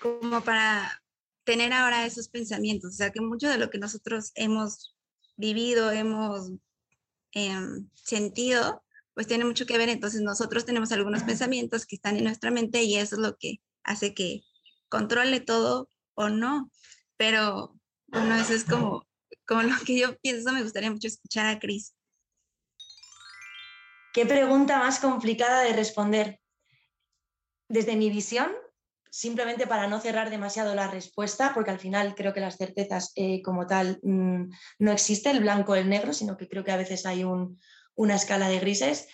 como 0.00 0.42
para 0.42 1.02
tener 1.44 1.72
ahora 1.72 2.06
esos 2.06 2.28
pensamientos. 2.28 2.92
O 2.92 2.96
sea, 2.96 3.10
que 3.10 3.20
mucho 3.20 3.48
de 3.48 3.58
lo 3.58 3.70
que 3.70 3.78
nosotros 3.78 4.32
hemos 4.34 4.94
vivido, 5.36 5.90
hemos 5.90 6.52
em, 7.32 7.88
sentido, 7.94 8.84
pues 9.14 9.26
tiene 9.26 9.44
mucho 9.44 9.66
que 9.66 9.78
ver. 9.78 9.88
Entonces 9.88 10.20
nosotros 10.20 10.66
tenemos 10.66 10.92
algunos 10.92 11.22
pensamientos 11.22 11.86
que 11.86 11.96
están 11.96 12.16
en 12.16 12.24
nuestra 12.24 12.50
mente 12.50 12.82
y 12.82 12.96
eso 12.96 13.16
es 13.16 13.22
lo 13.22 13.36
que 13.36 13.60
hace 13.82 14.14
que 14.14 14.42
controle 14.88 15.40
todo 15.40 15.88
o 16.18 16.28
no. 16.28 16.70
Pero 17.16 17.74
bueno, 18.08 18.34
eso 18.36 18.54
es 18.54 18.64
como 18.64 19.08
como 19.48 19.62
lo 19.62 19.74
que 19.84 19.98
yo 19.98 20.16
pienso, 20.18 20.52
me 20.52 20.62
gustaría 20.62 20.90
mucho 20.90 21.08
escuchar 21.08 21.46
a 21.46 21.58
Cris. 21.58 21.94
Qué 24.12 24.26
pregunta 24.26 24.78
más 24.78 25.00
complicada 25.00 25.62
de 25.62 25.72
responder. 25.72 26.40
Desde 27.68 27.96
mi 27.96 28.10
visión, 28.10 28.52
simplemente 29.10 29.66
para 29.66 29.86
no 29.86 30.00
cerrar 30.00 30.30
demasiado 30.30 30.74
la 30.74 30.88
respuesta, 30.88 31.52
porque 31.54 31.70
al 31.70 31.78
final 31.78 32.14
creo 32.14 32.34
que 32.34 32.40
las 32.40 32.56
certezas 32.56 33.12
eh, 33.16 33.40
como 33.42 33.66
tal 33.66 34.00
mm, 34.02 34.50
no 34.80 34.92
existe 34.92 35.30
el 35.30 35.40
blanco 35.40 35.72
o 35.72 35.76
el 35.76 35.88
negro, 35.88 36.12
sino 36.12 36.36
que 36.36 36.48
creo 36.48 36.64
que 36.64 36.72
a 36.72 36.76
veces 36.76 37.06
hay 37.06 37.24
una 37.94 38.14
escala 38.14 38.48
de 38.48 38.58
grises. 38.58 39.08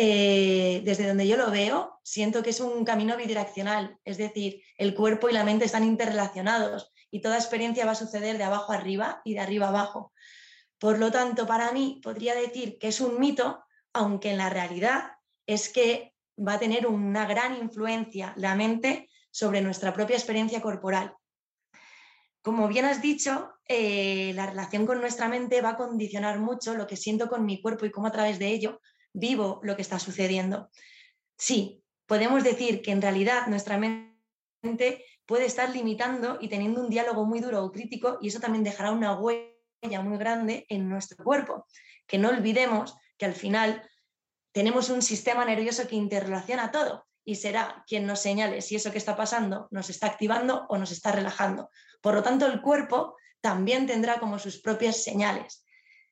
Eh, 0.00 0.80
desde 0.84 1.08
donde 1.08 1.26
yo 1.26 1.36
lo 1.36 1.50
veo, 1.50 1.98
siento 2.04 2.40
que 2.44 2.50
es 2.50 2.60
un 2.60 2.84
camino 2.84 3.16
bidireccional, 3.16 3.98
es 4.04 4.16
decir, 4.16 4.62
el 4.76 4.94
cuerpo 4.94 5.28
y 5.28 5.32
la 5.32 5.42
mente 5.42 5.64
están 5.64 5.82
interrelacionados 5.82 6.92
y 7.10 7.20
toda 7.20 7.34
experiencia 7.36 7.84
va 7.84 7.90
a 7.90 7.96
suceder 7.96 8.38
de 8.38 8.44
abajo 8.44 8.70
arriba 8.70 9.20
y 9.24 9.34
de 9.34 9.40
arriba 9.40 9.70
abajo. 9.70 10.12
Por 10.78 11.00
lo 11.00 11.10
tanto, 11.10 11.48
para 11.48 11.72
mí 11.72 12.00
podría 12.00 12.36
decir 12.36 12.78
que 12.78 12.86
es 12.86 13.00
un 13.00 13.18
mito, 13.18 13.64
aunque 13.92 14.30
en 14.30 14.38
la 14.38 14.48
realidad 14.48 15.14
es 15.48 15.68
que 15.68 16.14
va 16.38 16.52
a 16.52 16.60
tener 16.60 16.86
una 16.86 17.26
gran 17.26 17.56
influencia 17.56 18.34
la 18.36 18.54
mente 18.54 19.10
sobre 19.32 19.62
nuestra 19.62 19.92
propia 19.92 20.14
experiencia 20.14 20.62
corporal. 20.62 21.16
Como 22.40 22.68
bien 22.68 22.84
has 22.84 23.02
dicho, 23.02 23.52
eh, 23.66 24.30
la 24.36 24.46
relación 24.46 24.86
con 24.86 25.00
nuestra 25.00 25.26
mente 25.26 25.60
va 25.60 25.70
a 25.70 25.76
condicionar 25.76 26.38
mucho 26.38 26.74
lo 26.74 26.86
que 26.86 26.96
siento 26.96 27.28
con 27.28 27.44
mi 27.44 27.60
cuerpo 27.60 27.84
y 27.84 27.90
cómo 27.90 28.06
a 28.06 28.12
través 28.12 28.38
de 28.38 28.46
ello 28.46 28.80
vivo 29.12 29.60
lo 29.62 29.76
que 29.76 29.82
está 29.82 29.98
sucediendo. 29.98 30.70
Sí, 31.36 31.82
podemos 32.06 32.44
decir 32.44 32.82
que 32.82 32.90
en 32.90 33.02
realidad 33.02 33.46
nuestra 33.46 33.78
mente 33.78 35.04
puede 35.26 35.46
estar 35.46 35.70
limitando 35.70 36.38
y 36.40 36.48
teniendo 36.48 36.80
un 36.80 36.90
diálogo 36.90 37.24
muy 37.24 37.40
duro 37.40 37.64
o 37.64 37.70
crítico 37.70 38.18
y 38.20 38.28
eso 38.28 38.40
también 38.40 38.64
dejará 38.64 38.92
una 38.92 39.18
huella 39.18 40.02
muy 40.02 40.18
grande 40.18 40.66
en 40.68 40.88
nuestro 40.88 41.22
cuerpo. 41.22 41.66
Que 42.06 42.18
no 42.18 42.30
olvidemos 42.30 42.96
que 43.18 43.26
al 43.26 43.34
final 43.34 43.88
tenemos 44.52 44.88
un 44.88 45.02
sistema 45.02 45.44
nervioso 45.44 45.86
que 45.86 45.96
interrelaciona 45.96 46.70
todo 46.70 47.06
y 47.24 47.34
será 47.34 47.84
quien 47.86 48.06
nos 48.06 48.20
señale 48.20 48.62
si 48.62 48.74
eso 48.74 48.90
que 48.90 48.98
está 48.98 49.14
pasando 49.14 49.68
nos 49.70 49.90
está 49.90 50.06
activando 50.06 50.64
o 50.70 50.78
nos 50.78 50.90
está 50.90 51.12
relajando. 51.12 51.68
Por 52.00 52.14
lo 52.14 52.22
tanto, 52.22 52.46
el 52.46 52.62
cuerpo 52.62 53.16
también 53.42 53.86
tendrá 53.86 54.18
como 54.18 54.38
sus 54.38 54.58
propias 54.58 55.04
señales. 55.04 55.62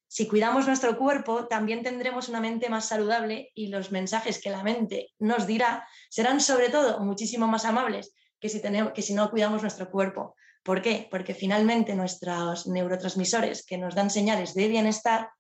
Si 0.09 0.29
cuidamos 0.29 0.67
nuestro 0.67 0.97
cuerpo, 0.97 1.47
también 1.47 1.83
tendremos 1.83 2.29
una 2.29 2.41
mente 2.41 2.69
más 2.69 2.89
saludable 2.89 3.51
y 3.55 3.69
los 3.69 3.91
mensajes 3.91 4.41
que 4.41 4.51
la 4.51 4.63
mente 4.63 5.13
nos 5.19 5.47
dirá 5.47 5.87
serán 6.09 6.41
sobre 6.41 6.69
todo 6.69 7.01
muchísimo 7.01 7.49
más 7.49 7.65
amables 7.65 8.15
que 8.41 8.49
si, 8.49 8.61
tenemos, 8.61 8.93
que 8.93 9.03
si 9.03 9.15
no 9.15 9.31
cuidamos 9.31 9.63
nuestro 9.63 9.91
cuerpo. 9.91 10.37
¿Por 10.63 10.83
qué? 10.83 11.09
Porque 11.11 11.35
finalmente 11.35 11.95
nuestros 11.95 12.67
neurotransmisores 12.67 13.65
que 13.65 13.79
nos 13.79 13.95
dan 13.95 14.11
señales 14.11 14.55
de 14.55 14.69
bienestar 14.69 15.31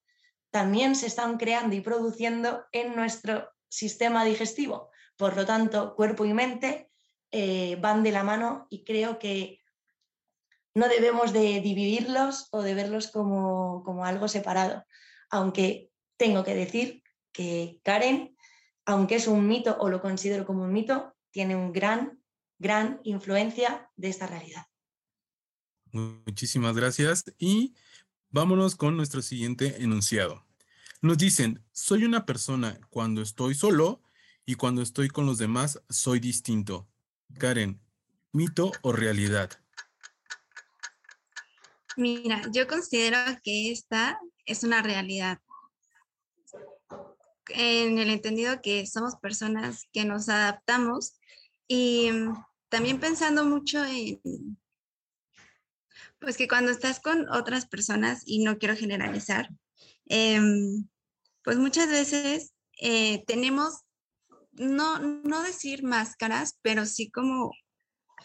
también 0.50 0.94
se 0.94 1.06
están 1.06 1.37
creando 1.37 1.75
y 1.75 1.80
produciendo 1.80 2.64
en 2.73 2.96
nuestro 2.96 3.50
sistema 3.68 4.25
digestivo. 4.25 4.90
Por 5.16 5.37
lo 5.37 5.44
tanto, 5.44 5.94
cuerpo 5.94 6.25
y 6.25 6.32
mente 6.32 6.90
eh, 7.30 7.76
van 7.80 8.02
de 8.02 8.12
la 8.12 8.23
mano 8.23 8.66
y 8.70 8.85
creo 8.85 9.18
que 9.18 9.61
no 10.76 10.88
debemos 10.88 11.33
de 11.33 11.61
dividirlos 11.61 12.49
o 12.50 12.62
de 12.62 12.75
verlos 12.75 13.09
como, 13.09 13.83
como 13.85 14.04
algo 14.04 14.28
separado. 14.28 14.85
Aunque 15.30 15.90
tengo 16.16 16.45
que 16.45 16.54
decir 16.54 17.02
que 17.33 17.80
Karen, 17.83 18.37
aunque 18.85 19.16
es 19.16 19.26
un 19.26 19.49
mito 19.49 19.76
o 19.80 19.88
lo 19.88 20.00
considero 20.00 20.47
como 20.47 20.64
un 20.64 20.73
mito, 20.73 21.14
tiene 21.30 21.56
un 21.56 21.73
gran 21.73 22.21
gran 22.59 23.00
influencia 23.04 23.90
de 23.97 24.09
esta 24.09 24.26
realidad. 24.26 24.66
Muchísimas 25.92 26.76
gracias 26.76 27.25
y 27.38 27.75
vámonos 28.30 28.76
con 28.76 28.97
nuestro 28.97 29.23
siguiente 29.23 29.83
enunciado. 29.83 30.45
Nos 31.02 31.18
dicen, 31.18 31.64
soy 31.73 32.04
una 32.04 32.26
persona 32.26 32.80
cuando 32.90 33.23
estoy 33.23 33.54
solo 33.54 34.02
y 34.45 34.54
cuando 34.54 34.83
estoy 34.83 35.09
con 35.09 35.26
los 35.26 35.38
demás 35.38 35.83
soy 35.88 36.21
distinto. 36.21 36.88
Karen, 37.38 37.80
¿mito 38.33 38.73
o 38.83 38.92
realidad? 38.92 39.50
Mira, 41.97 42.43
yo 42.53 42.67
considero 42.67 43.17
que 43.43 43.73
esta 43.73 44.21
es 44.45 44.62
una 44.65 44.83
realidad. 44.83 45.38
En 47.49 47.99
el 47.99 48.11
entendido 48.11 48.61
que 48.61 48.87
somos 48.87 49.17
personas 49.17 49.88
que 49.93 50.05
nos 50.05 50.29
adaptamos 50.29 51.19
y 51.67 52.11
mm, 52.12 52.35
también 52.69 53.00
pensando 53.00 53.45
mucho 53.45 53.83
en, 53.85 54.21
pues 56.21 56.37
que 56.37 56.49
cuando 56.49 56.71
estás 56.71 57.00
con 57.00 57.31
otras 57.31 57.67
personas, 57.67 58.23
y 58.26 58.45
no 58.45 58.59
quiero 58.59 58.76
generalizar, 58.76 59.49
em, 60.07 60.87
pues 61.43 61.57
muchas 61.57 61.88
veces 61.88 62.53
eh, 62.79 63.25
tenemos, 63.26 63.85
no, 64.53 64.99
no 64.99 65.43
decir 65.43 65.83
máscaras, 65.83 66.59
pero 66.61 66.85
sí 66.85 67.11
como 67.11 67.53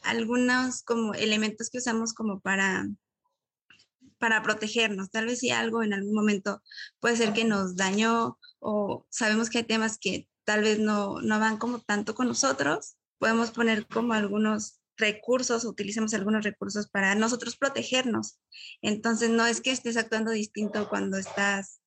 algunos 0.04 0.84
como 0.84 1.14
elementos 1.14 1.70
que 1.70 1.78
usamos 1.78 2.14
como 2.14 2.40
para 2.42 2.86
para 4.22 4.44
protegernos. 4.44 5.10
Tal 5.10 5.26
vez 5.26 5.40
si 5.40 5.50
algo 5.50 5.82
en 5.84 5.94
algún 5.94 6.14
momento 6.14 6.62
puede 7.00 7.18
ser 7.18 7.34
que 7.34 7.44
nos 7.44 7.76
dañó 7.76 8.38
o 8.60 9.08
sabemos 9.10 9.50
que 9.50 9.58
hay 9.58 9.64
temas 9.64 9.98
que 10.00 10.30
tal 10.46 10.62
vez 10.62 10.80
no, 10.80 11.20
no 11.22 11.40
van 11.40 11.58
como 11.58 11.80
tanto 11.80 12.14
con 12.14 12.28
nosotros, 12.28 12.96
podemos 13.18 13.52
poner 13.52 13.88
como 13.88 14.14
algunos 14.14 14.80
recursos, 14.96 15.66
utilicemos 15.66 16.14
algunos 16.14 16.44
recursos 16.44 16.88
para 16.88 17.16
nosotros 17.16 17.58
protegernos. 17.58 18.40
Entonces, 18.84 19.32
no 19.32 19.48
es 19.48 19.60
que 19.60 19.72
estés 19.72 19.98
actuando 19.98 20.32
distinto 20.32 20.88
cuando 20.88 21.18
estás 21.18 21.82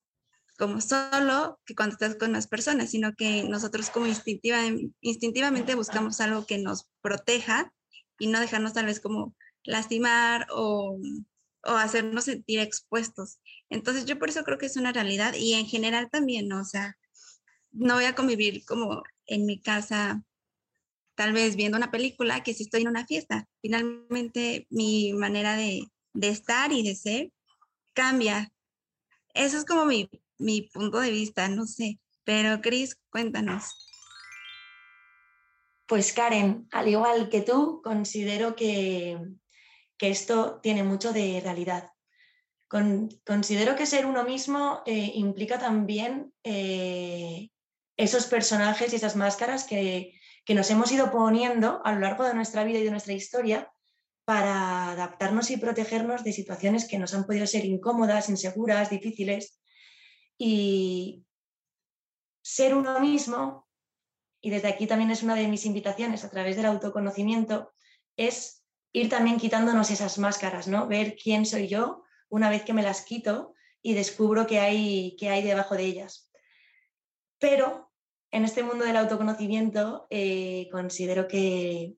como 0.58 0.80
solo 0.80 1.60
que 1.66 1.74
cuando 1.74 1.94
estás 1.94 2.16
con 2.16 2.32
más 2.32 2.46
personas, 2.46 2.90
sino 2.90 3.14
que 3.14 3.44
nosotros 3.44 3.90
como 3.90 4.06
instintiva, 4.06 4.58
instintivamente 5.00 5.74
buscamos 5.74 6.20
algo 6.20 6.46
que 6.46 6.58
nos 6.58 6.88
proteja 7.00 7.72
y 8.18 8.26
no 8.26 8.40
dejarnos 8.40 8.72
tal 8.72 8.86
vez 8.86 9.00
como 9.00 9.34
lastimar 9.64 10.46
o, 10.50 10.98
o 11.66 11.72
hacernos 11.72 12.24
sentir 12.24 12.60
expuestos. 12.60 13.38
Entonces 13.70 14.04
yo 14.04 14.18
por 14.18 14.28
eso 14.28 14.44
creo 14.44 14.58
que 14.58 14.66
es 14.66 14.76
una 14.76 14.92
realidad 14.92 15.34
y 15.34 15.54
en 15.54 15.66
general 15.66 16.08
también, 16.10 16.48
¿no? 16.48 16.60
o 16.60 16.64
sea, 16.64 16.96
no 17.72 17.94
voy 17.94 18.04
a 18.04 18.14
convivir 18.14 18.64
como 18.64 19.02
en 19.26 19.46
mi 19.46 19.60
casa, 19.60 20.22
tal 21.14 21.32
vez 21.32 21.56
viendo 21.56 21.76
una 21.76 21.90
película, 21.90 22.42
que 22.42 22.54
si 22.54 22.64
estoy 22.64 22.82
en 22.82 22.88
una 22.88 23.06
fiesta. 23.06 23.48
Finalmente 23.60 24.66
mi 24.70 25.12
manera 25.12 25.56
de, 25.56 25.84
de 26.12 26.28
estar 26.28 26.72
y 26.72 26.82
de 26.82 26.94
ser 26.94 27.32
cambia. 27.92 28.52
Eso 29.34 29.58
es 29.58 29.64
como 29.64 29.86
mi, 29.86 30.08
mi 30.38 30.62
punto 30.62 31.00
de 31.00 31.10
vista, 31.10 31.48
no 31.48 31.66
sé. 31.66 31.98
Pero 32.24 32.60
Cris, 32.60 32.96
cuéntanos. 33.10 33.64
Pues 35.86 36.12
Karen, 36.12 36.66
al 36.72 36.88
igual 36.88 37.28
que 37.28 37.42
tú, 37.42 37.82
considero 37.82 38.56
que, 38.56 39.18
esto 40.10 40.60
tiene 40.62 40.82
mucho 40.82 41.12
de 41.12 41.40
realidad. 41.42 41.90
considero 42.68 43.76
que 43.76 43.86
ser 43.86 44.06
uno 44.06 44.24
mismo 44.24 44.82
eh, 44.86 45.12
implica 45.14 45.58
también 45.58 46.32
eh, 46.42 47.50
esos 47.96 48.26
personajes 48.26 48.92
y 48.92 48.96
esas 48.96 49.16
máscaras 49.16 49.64
que 49.64 50.18
nos 50.48 50.70
hemos 50.70 50.90
ido 50.92 51.10
poniendo 51.10 51.80
a 51.84 51.92
lo 51.92 52.00
largo 52.00 52.24
de 52.24 52.34
nuestra 52.34 52.64
vida 52.64 52.78
y 52.80 52.84
de 52.84 52.90
nuestra 52.90 53.12
historia 53.12 53.70
para 54.24 54.92
adaptarnos 54.92 55.50
y 55.50 55.58
protegernos 55.58 56.24
de 56.24 56.32
situaciones 56.32 56.88
que 56.88 56.98
nos 56.98 57.14
han 57.14 57.24
podido 57.24 57.46
ser 57.46 57.64
incómodas, 57.64 58.28
inseguras, 58.28 58.90
difíciles. 58.90 59.60
Y 60.38 61.24
ser 62.42 62.74
uno 62.74 63.00
mismo, 63.00 63.68
y 64.40 64.50
desde 64.50 64.68
aquí 64.68 64.86
también 64.86 65.10
es 65.10 65.22
una 65.22 65.34
de 65.34 65.48
mis 65.48 65.66
invitaciones 65.66 66.24
a 66.24 66.30
través 66.30 66.56
del 66.56 66.66
autoconocimiento, 66.66 67.72
es 68.16 68.63
ir 68.94 69.10
también 69.10 69.36
quitándonos 69.36 69.90
esas 69.90 70.16
máscaras, 70.18 70.68
¿no? 70.68 70.86
Ver 70.86 71.16
quién 71.22 71.44
soy 71.44 71.68
yo 71.68 72.04
una 72.28 72.48
vez 72.48 72.62
que 72.64 72.72
me 72.72 72.82
las 72.82 73.02
quito 73.02 73.52
y 73.82 73.92
descubro 73.92 74.46
qué 74.46 74.60
hay, 74.60 75.16
hay 75.20 75.42
debajo 75.42 75.74
de 75.74 75.84
ellas. 75.84 76.30
Pero 77.38 77.92
en 78.30 78.44
este 78.44 78.62
mundo 78.62 78.84
del 78.84 78.96
autoconocimiento 78.96 80.06
eh, 80.10 80.68
considero 80.70 81.28
que 81.28 81.96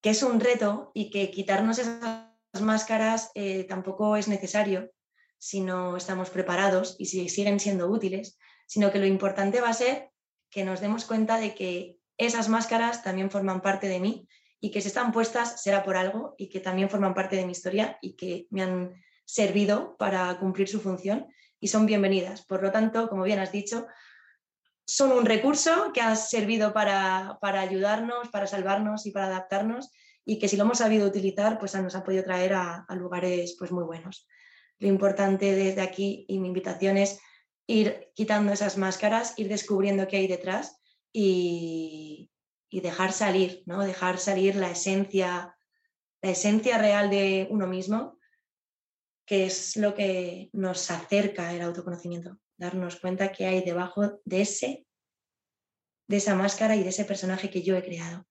que 0.00 0.10
es 0.10 0.22
un 0.22 0.38
reto 0.40 0.92
y 0.94 1.10
que 1.10 1.30
quitarnos 1.30 1.78
esas 1.78 2.30
máscaras 2.60 3.30
eh, 3.34 3.64
tampoco 3.64 4.16
es 4.16 4.28
necesario 4.28 4.92
si 5.38 5.60
no 5.60 5.96
estamos 5.96 6.30
preparados 6.30 6.96
y 6.98 7.06
si 7.06 7.28
siguen 7.28 7.60
siendo 7.60 7.88
útiles, 7.88 8.38
sino 8.66 8.90
que 8.92 8.98
lo 8.98 9.06
importante 9.06 9.60
va 9.60 9.70
a 9.70 9.74
ser 9.74 10.10
que 10.50 10.64
nos 10.64 10.80
demos 10.80 11.04
cuenta 11.04 11.38
de 11.38 11.54
que 11.54 11.98
esas 12.16 12.48
máscaras 12.48 13.02
también 13.02 13.30
forman 13.30 13.60
parte 13.60 13.88
de 13.88 14.00
mí 14.00 14.28
y 14.60 14.70
que 14.70 14.80
si 14.80 14.88
están 14.88 15.12
puestas 15.12 15.62
será 15.62 15.84
por 15.84 15.96
algo 15.96 16.34
y 16.38 16.48
que 16.48 16.60
también 16.60 16.90
forman 16.90 17.14
parte 17.14 17.36
de 17.36 17.46
mi 17.46 17.52
historia 17.52 17.98
y 18.02 18.14
que 18.14 18.46
me 18.50 18.62
han 18.62 18.94
servido 19.24 19.96
para 19.96 20.38
cumplir 20.38 20.68
su 20.68 20.80
función 20.80 21.26
y 21.60 21.68
son 21.68 21.86
bienvenidas. 21.86 22.44
Por 22.44 22.62
lo 22.62 22.72
tanto, 22.72 23.08
como 23.08 23.24
bien 23.24 23.38
has 23.38 23.52
dicho, 23.52 23.86
son 24.86 25.12
un 25.12 25.26
recurso 25.26 25.92
que 25.92 26.00
ha 26.00 26.16
servido 26.16 26.72
para, 26.72 27.38
ayudarnos, 27.42 28.28
para 28.28 28.46
salvarnos 28.46 29.06
y 29.06 29.10
para 29.10 29.26
adaptarnos 29.26 29.90
y 30.24 30.38
que 30.38 30.48
si 30.48 30.56
lo 30.56 30.64
hemos 30.64 30.78
sabido 30.78 31.06
utilizar, 31.06 31.58
pues 31.58 31.74
nos 31.74 31.94
ha 31.94 32.02
podido 32.02 32.24
traer 32.24 32.54
a, 32.54 32.86
lugares 32.96 33.54
pues 33.58 33.70
muy 33.70 33.84
buenos. 33.84 34.26
Lo 34.78 34.88
importante 34.88 35.54
desde 35.54 35.82
aquí 35.82 36.24
y 36.28 36.38
mi 36.38 36.48
invitación 36.48 36.96
es 36.96 37.20
ir 37.66 38.10
quitando 38.14 38.52
esas 38.52 38.78
máscaras, 38.78 39.34
ir 39.38 39.48
descubriendo 39.48 40.08
qué 40.08 40.18
hay 40.18 40.26
detrás 40.26 40.80
y, 41.12 42.27
dejar 42.70 43.12
salir, 43.12 43.62
¿no? 43.66 43.84
Dejar 43.84 44.18
salir 44.18 44.56
la 44.56 44.70
esencia, 44.70 45.56
la 46.22 46.30
esencia 46.30 46.78
real 46.78 47.10
de 47.10 47.48
uno 47.50 47.66
mismo, 47.66 48.18
que 49.26 49.46
es 49.46 49.76
lo 49.76 49.94
que 49.94 50.50
nos 50.52 50.90
acerca 50.90 51.52
el 51.52 51.62
autoconocimiento 51.62 52.38
darnos 52.58 52.96
cuenta 52.96 53.32
que 53.32 53.46
hay 53.46 53.62
debajo 53.62 54.20
de 54.24 54.42
ese, 54.42 54.84
de 56.08 56.16
esa 56.16 56.34
máscara 56.34 56.76
y 56.76 56.82
de 56.82 56.90
ese 56.90 57.04
personaje 57.04 57.50
que 57.50 57.62
yo 57.62 57.76
he 57.76 57.82
creado. 57.82 58.26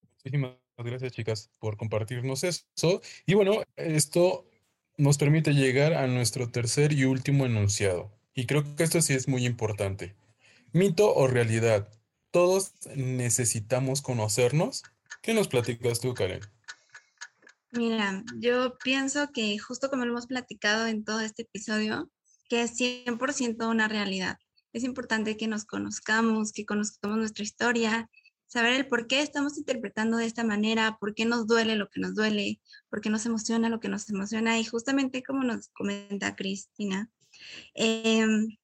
Muchísimas 0.00 0.56
gracias, 0.78 1.12
chicas, 1.12 1.50
por 1.60 1.76
compartirnos 1.76 2.42
eso. 2.42 3.00
Y 3.26 3.34
bueno, 3.34 3.62
esto 3.76 4.50
nos 4.96 5.18
permite 5.18 5.52
llegar 5.52 5.92
a 5.92 6.06
nuestro 6.08 6.50
tercer 6.50 6.92
y 6.92 7.04
último 7.04 7.46
enunciado. 7.46 8.10
Y 8.34 8.46
creo 8.46 8.74
que 8.74 8.82
esto 8.82 9.00
sí 9.00 9.14
es 9.14 9.28
muy 9.28 9.46
importante. 9.46 10.14
Mito 10.72 11.14
o 11.14 11.26
realidad. 11.26 11.88
Todos 12.36 12.74
necesitamos 12.94 14.02
conocernos. 14.02 14.82
¿Qué 15.22 15.32
nos 15.32 15.48
platicas 15.48 16.00
tú, 16.00 16.12
Karen? 16.12 16.42
Mira, 17.72 18.24
yo 18.38 18.76
pienso 18.84 19.32
que 19.32 19.56
justo 19.58 19.88
como 19.88 20.04
lo 20.04 20.10
hemos 20.10 20.26
platicado 20.26 20.86
en 20.86 21.02
todo 21.02 21.20
este 21.20 21.44
episodio, 21.44 22.10
que 22.50 22.60
es 22.60 22.76
100% 22.76 23.70
una 23.70 23.88
realidad. 23.88 24.36
Es 24.74 24.84
importante 24.84 25.38
que 25.38 25.48
nos 25.48 25.64
conozcamos, 25.64 26.52
que 26.52 26.66
conozcamos 26.66 27.16
nuestra 27.16 27.42
historia, 27.42 28.10
saber 28.46 28.74
el 28.74 28.86
por 28.86 29.06
qué 29.06 29.22
estamos 29.22 29.56
interpretando 29.56 30.18
de 30.18 30.26
esta 30.26 30.44
manera, 30.44 30.98
por 31.00 31.14
qué 31.14 31.24
nos 31.24 31.46
duele 31.46 31.74
lo 31.74 31.88
que 31.88 32.00
nos 32.00 32.14
duele, 32.14 32.60
por 32.90 33.00
qué 33.00 33.08
nos 33.08 33.24
emociona 33.24 33.70
lo 33.70 33.80
que 33.80 33.88
nos 33.88 34.10
emociona. 34.10 34.58
Y 34.58 34.64
justamente 34.66 35.22
como 35.22 35.42
nos 35.42 35.68
comenta 35.68 36.36
Cristina, 36.36 37.08
em, 37.72 38.58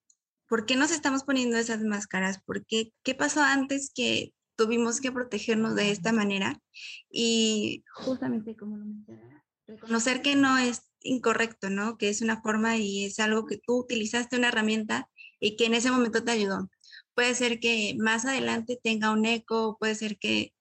¿por 0.52 0.66
qué 0.66 0.76
nos 0.76 0.90
estamos 0.90 1.24
poniendo 1.24 1.56
esas 1.56 1.80
máscaras? 1.80 2.42
¿Por 2.42 2.66
qué, 2.66 2.92
¿Qué 3.02 3.14
pasó 3.14 3.40
antes 3.40 3.90
que 3.94 4.34
tuvimos 4.54 5.00
que 5.00 5.10
protegernos 5.10 5.74
de 5.74 5.90
esta 5.90 6.12
manera? 6.12 6.60
Y 7.08 7.84
justamente 7.94 8.54
como 8.54 8.76
lo 8.76 8.84
mencionaba, 8.84 9.46
reconocer 9.66 10.20
que 10.20 10.36
no 10.36 10.58
es 10.58 10.82
incorrecto, 11.00 11.70
¿no? 11.70 11.96
Que 11.96 12.10
es 12.10 12.20
una 12.20 12.42
forma 12.42 12.76
y 12.76 13.06
es 13.06 13.18
algo 13.18 13.46
que 13.46 13.56
tú 13.56 13.78
utilizaste 13.78 14.36
una 14.36 14.48
herramienta 14.48 15.08
y 15.40 15.56
que 15.56 15.64
en 15.64 15.72
ese 15.72 15.90
momento 15.90 16.22
te 16.22 16.32
ayudó. 16.32 16.68
Puede 17.14 17.34
ser 17.34 17.58
que 17.58 17.96
más 17.98 18.26
adelante 18.26 18.78
tenga 18.82 19.10
un 19.10 19.24
eco, 19.24 19.78
puede 19.80 19.94
ser 19.94 20.18
que 20.18 20.52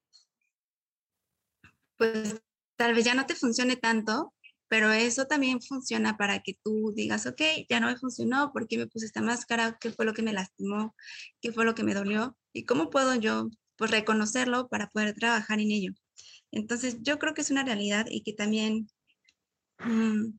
pues 1.98 2.40
tal 2.76 2.94
vez 2.94 3.04
ya 3.04 3.12
no 3.12 3.26
te 3.26 3.34
funcione 3.34 3.76
tanto, 3.76 4.32
pero 4.72 4.90
eso 4.90 5.26
también 5.26 5.60
funciona 5.60 6.16
para 6.16 6.38
que 6.42 6.56
tú 6.64 6.94
digas, 6.96 7.26
ok, 7.26 7.42
ya 7.68 7.78
no 7.78 7.88
me 7.88 7.98
funcionó, 7.98 8.52
¿por 8.54 8.66
qué 8.66 8.78
me 8.78 8.86
puse 8.86 9.04
esta 9.04 9.20
máscara? 9.20 9.76
¿Qué 9.78 9.90
fue 9.90 10.06
lo 10.06 10.14
que 10.14 10.22
me 10.22 10.32
lastimó? 10.32 10.94
¿Qué 11.42 11.52
fue 11.52 11.66
lo 11.66 11.74
que 11.74 11.84
me 11.84 11.92
dolió? 11.92 12.38
¿Y 12.54 12.64
cómo 12.64 12.88
puedo 12.88 13.14
yo 13.16 13.50
pues 13.76 13.90
reconocerlo 13.90 14.68
para 14.68 14.88
poder 14.88 15.14
trabajar 15.14 15.60
en 15.60 15.72
ello? 15.72 15.92
Entonces, 16.52 16.98
yo 17.02 17.18
creo 17.18 17.34
que 17.34 17.42
es 17.42 17.50
una 17.50 17.64
realidad 17.64 18.06
y 18.08 18.22
que 18.22 18.32
también 18.32 18.88
Mm, 19.84 20.38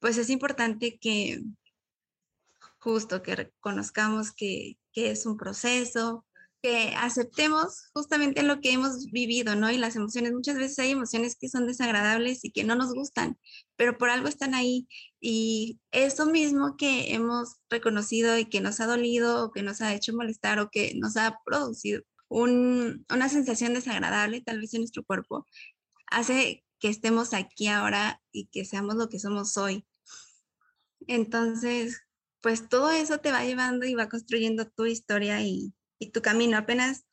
pues 0.00 0.18
es 0.18 0.30
importante 0.30 0.98
que 0.98 1.42
justo 2.78 3.22
que 3.22 3.36
reconozcamos 3.36 4.32
que, 4.32 4.76
es 4.94 5.26
un 5.26 5.36
proceso, 5.36 6.26
que 6.62 6.94
aceptemos 6.96 7.90
justamente 7.94 8.42
lo 8.42 8.60
que 8.60 8.72
hemos 8.72 9.06
vivido, 9.06 9.56
¿no? 9.56 9.70
Y 9.70 9.78
las 9.78 9.96
emociones, 9.96 10.32
muchas 10.32 10.56
veces 10.56 10.78
hay 10.78 10.90
emociones 10.90 11.36
que 11.36 11.48
son 11.48 11.66
desagradables 11.66 12.44
y 12.44 12.52
que 12.52 12.64
no 12.64 12.74
nos 12.74 12.92
gustan, 12.92 13.38
pero 13.76 13.96
por 13.98 14.10
algo 14.10 14.28
están 14.28 14.54
ahí. 14.54 14.88
Y 15.20 15.80
eso 15.90 16.26
mismo 16.26 16.76
que 16.76 17.14
hemos 17.14 17.56
reconocido 17.70 18.38
y 18.38 18.44
que 18.46 18.60
nos 18.60 18.80
ha 18.80 18.86
dolido 18.86 19.44
o 19.44 19.52
que 19.52 19.62
nos 19.62 19.80
ha 19.80 19.94
hecho 19.94 20.14
molestar 20.14 20.58
o 20.60 20.70
que 20.70 20.94
nos 20.96 21.16
ha 21.16 21.38
producido 21.44 22.02
una 22.30 23.28
sensación 23.28 23.74
desagradable 23.74 24.40
tal 24.40 24.60
vez 24.60 24.72
en 24.74 24.82
nuestro 24.82 25.04
cuerpo, 25.04 25.46
hace 26.06 26.64
que 26.78 26.88
estemos 26.88 27.34
aquí 27.34 27.66
ahora 27.66 28.22
y 28.32 28.46
que 28.46 28.64
seamos 28.64 28.94
lo 28.94 29.08
que 29.08 29.18
somos 29.18 29.56
hoy. 29.56 29.84
Entonces, 31.08 32.02
pues 32.40 32.68
todo 32.68 32.90
eso 32.90 33.18
te 33.18 33.32
va 33.32 33.44
llevando 33.44 33.84
y 33.86 33.94
va 33.94 34.08
construyendo 34.08 34.66
tu 34.68 34.86
historia 34.86 35.42
y, 35.42 35.74
tu 36.08 36.22
camino. 36.22 36.56
Apenas 36.56 37.04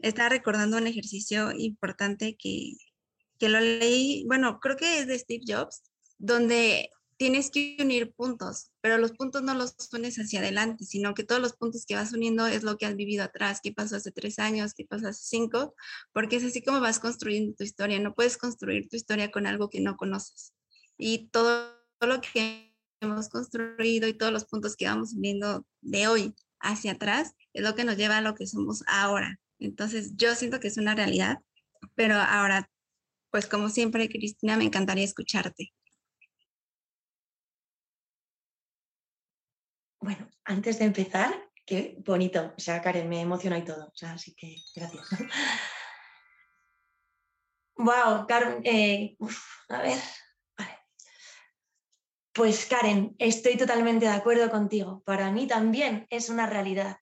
estaba 0.00 0.28
recordando 0.28 0.76
un 0.76 0.86
ejercicio 0.86 1.52
importante 1.52 2.36
que, 2.36 2.72
que 3.38 3.48
lo 3.48 3.60
leí, 3.60 4.24
bueno, 4.26 4.60
creo 4.60 4.76
que 4.76 4.98
es 4.98 5.06
de 5.06 5.18
Steve 5.18 5.44
Jobs, 5.46 5.82
donde 6.18 6.90
tienes 7.16 7.50
que 7.50 7.76
unir 7.80 8.12
puntos, 8.14 8.72
pero 8.80 8.98
los 8.98 9.12
puntos 9.12 9.42
no 9.42 9.54
los 9.54 9.74
unes 9.92 10.16
hacia 10.16 10.40
adelante, 10.40 10.84
sino 10.84 11.14
que 11.14 11.24
todos 11.24 11.40
los 11.40 11.54
puntos 11.54 11.86
que 11.86 11.94
vas 11.94 12.12
uniendo 12.12 12.46
es 12.46 12.62
lo 12.62 12.76
que 12.76 12.86
has 12.86 12.94
vivido 12.94 13.24
atrás, 13.24 13.60
qué 13.62 13.72
pasó 13.72 13.96
hace 13.96 14.12
tres 14.12 14.38
años, 14.38 14.74
qué 14.74 14.84
pasó 14.84 15.08
hace 15.08 15.22
cinco, 15.24 15.74
porque 16.12 16.36
es 16.36 16.44
así 16.44 16.62
como 16.62 16.80
vas 16.80 16.98
construyendo 16.98 17.54
tu 17.54 17.64
historia. 17.64 17.98
No 18.00 18.14
puedes 18.14 18.36
construir 18.36 18.88
tu 18.88 18.96
historia 18.96 19.30
con 19.30 19.46
algo 19.46 19.70
que 19.70 19.80
no 19.80 19.96
conoces. 19.96 20.52
Y 20.98 21.28
todo 21.28 21.74
lo 22.00 22.20
que 22.20 22.74
hemos 23.00 23.28
construido 23.28 24.08
y 24.08 24.14
todos 24.14 24.32
los 24.32 24.44
puntos 24.44 24.76
que 24.76 24.86
vamos 24.86 25.14
uniendo 25.14 25.66
de 25.80 26.08
hoy 26.08 26.34
hacia 26.60 26.92
atrás 26.92 27.34
es 27.52 27.62
lo 27.62 27.74
que 27.74 27.84
nos 27.84 27.96
lleva 27.96 28.18
a 28.18 28.20
lo 28.20 28.34
que 28.34 28.46
somos 28.46 28.82
ahora. 28.86 29.38
Entonces, 29.58 30.16
yo 30.16 30.34
siento 30.34 30.60
que 30.60 30.68
es 30.68 30.76
una 30.76 30.94
realidad, 30.94 31.38
pero 31.94 32.16
ahora, 32.16 32.70
pues 33.30 33.46
como 33.46 33.68
siempre, 33.68 34.08
Cristina, 34.08 34.56
me 34.56 34.64
encantaría 34.64 35.04
escucharte. 35.04 35.72
Bueno, 40.00 40.28
antes 40.44 40.78
de 40.78 40.84
empezar, 40.84 41.34
qué 41.64 41.96
bonito. 42.04 42.54
O 42.56 42.60
sea, 42.60 42.80
Karen, 42.80 43.08
me 43.08 43.20
emociona 43.20 43.58
y 43.58 43.64
todo. 43.64 43.86
O 43.86 43.96
sea, 43.96 44.12
así 44.12 44.34
que 44.34 44.56
gracias. 44.74 45.08
Wow, 47.78 48.26
Carmen, 48.26 48.62
eh, 48.64 49.16
a 49.68 49.82
ver, 49.82 49.98
Pues 52.36 52.66
Karen, 52.66 53.16
estoy 53.18 53.56
totalmente 53.56 54.04
de 54.04 54.12
acuerdo 54.12 54.50
contigo. 54.50 55.02
Para 55.06 55.32
mí 55.32 55.46
también 55.46 56.06
es 56.10 56.28
una 56.28 56.44
realidad. 56.44 56.98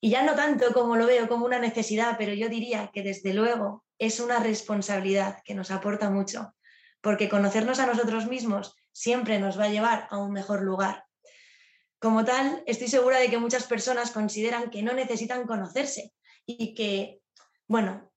Y 0.00 0.08
ya 0.08 0.22
no 0.22 0.34
tanto 0.34 0.72
como 0.72 0.96
lo 0.96 1.04
veo 1.04 1.28
como 1.28 1.44
una 1.44 1.58
necesidad, 1.58 2.16
pero 2.16 2.32
yo 2.32 2.48
diría 2.48 2.90
que 2.90 3.02
desde 3.02 3.34
luego 3.34 3.84
es 3.98 4.18
una 4.18 4.38
responsabilidad 4.38 5.42
que 5.44 5.54
nos 5.54 5.70
aporta 5.70 6.08
mucho, 6.08 6.54
porque 7.02 7.28
conocernos 7.28 7.80
a 7.80 7.86
nosotros 7.86 8.28
mismos 8.28 8.74
siempre 8.92 9.38
nos 9.38 9.60
va 9.60 9.64
a 9.64 9.68
llevar 9.68 10.08
a 10.08 10.16
un 10.16 10.32
mejor 10.32 10.62
lugar. 10.62 11.04
Como 11.98 12.24
tal, 12.24 12.62
estoy 12.66 12.88
segura 12.88 13.18
de 13.18 13.28
que 13.28 13.36
muchas 13.36 13.64
personas 13.64 14.10
consideran 14.10 14.70
que 14.70 14.82
no 14.82 14.94
necesitan 14.94 15.46
conocerse 15.46 16.14
y 16.46 16.74
que, 16.74 17.20
bueno, 17.68 18.10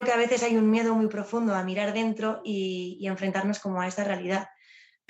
que 0.00 0.10
a 0.10 0.16
veces 0.16 0.42
hay 0.42 0.56
un 0.56 0.70
miedo 0.70 0.94
muy 0.94 1.08
profundo 1.08 1.54
a 1.54 1.64
mirar 1.64 1.92
dentro 1.92 2.40
y, 2.44 3.06
enfrentarnos 3.06 3.58
como 3.58 3.82
a 3.82 3.88
esta 3.88 4.04
realidad. 4.04 4.48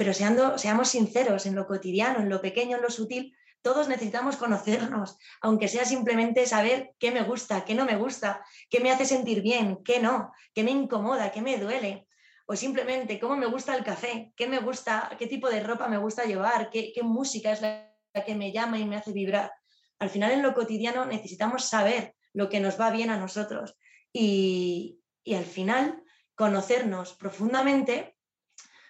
Pero 0.02 0.14
seamos 0.14 0.88
sinceros 0.88 1.46
en 1.46 1.54
lo 1.54 1.68
cotidiano, 1.68 2.18
en 2.18 2.28
lo 2.28 2.40
pequeño, 2.40 2.74
en 2.74 2.82
lo 2.82 2.90
sutil, 2.90 3.36
todos 3.62 3.86
necesitamos 3.86 4.34
conocernos, 4.36 5.16
aunque 5.40 5.68
sea 5.68 5.84
simplemente 5.84 6.44
saber 6.44 6.90
qué 6.98 7.12
me 7.12 7.22
gusta, 7.22 7.64
qué 7.64 7.76
no 7.76 7.84
me 7.84 7.94
gusta, 7.94 8.44
qué 8.68 8.80
me 8.80 8.90
hace 8.90 9.04
sentir 9.04 9.42
bien, 9.42 9.78
qué 9.84 10.00
no, 10.00 10.32
qué 10.54 10.64
me 10.64 10.72
incomoda, 10.72 11.30
qué 11.30 11.40
me 11.40 11.56
duele, 11.56 12.08
o 12.46 12.56
simplemente 12.56 13.20
cómo 13.20 13.36
me 13.36 13.46
gusta 13.46 13.76
el 13.76 13.84
café, 13.84 14.32
qué 14.34 14.48
me 14.48 14.58
gusta, 14.58 15.08
qué 15.20 15.28
tipo 15.28 15.48
de 15.48 15.62
ropa 15.62 15.86
me 15.86 15.98
gusta 15.98 16.24
llevar, 16.24 16.68
qué, 16.70 16.90
qué 16.92 17.04
música 17.04 17.52
es 17.52 17.62
la 17.62 17.88
que 18.26 18.34
me 18.34 18.50
llama 18.50 18.80
y 18.80 18.84
me 18.84 18.96
hace 18.96 19.12
vibrar. 19.12 19.52
Al 20.00 20.10
final 20.10 20.32
en 20.32 20.42
lo 20.42 20.52
cotidiano 20.52 21.06
necesitamos 21.06 21.66
saber 21.66 22.16
lo 22.32 22.48
que 22.48 22.58
nos 22.58 22.76
va 22.80 22.90
bien 22.90 23.10
a 23.10 23.18
nosotros 23.18 23.76
y, 24.12 24.98
y 25.22 25.34
al 25.34 25.44
final 25.44 26.02
conocernos 26.34 27.14
profundamente 27.14 28.16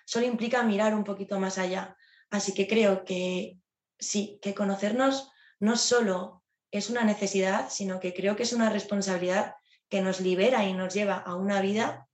solo 0.04 0.26
implica 0.26 0.62
mirar 0.62 0.94
un 0.94 1.04
poquito 1.04 1.38
más 1.40 1.58
allá. 1.58 1.96
Así 2.30 2.54
que 2.54 2.66
creo 2.66 3.04
que 3.04 3.58
sí, 3.98 4.38
que 4.42 4.54
conocernos 4.54 5.30
no 5.60 5.76
solo 5.76 6.42
es 6.70 6.90
una 6.90 7.04
necesidad, 7.04 7.68
sino 7.70 8.00
que 8.00 8.14
creo 8.14 8.34
que 8.34 8.42
es 8.42 8.52
una 8.52 8.70
responsabilidad 8.70 9.54
que 9.88 10.00
nos 10.00 10.20
libera 10.20 10.64
y 10.64 10.72
nos 10.72 10.94
lleva 10.94 11.18
a 11.18 11.34
una 11.34 11.60
vida 11.60 12.08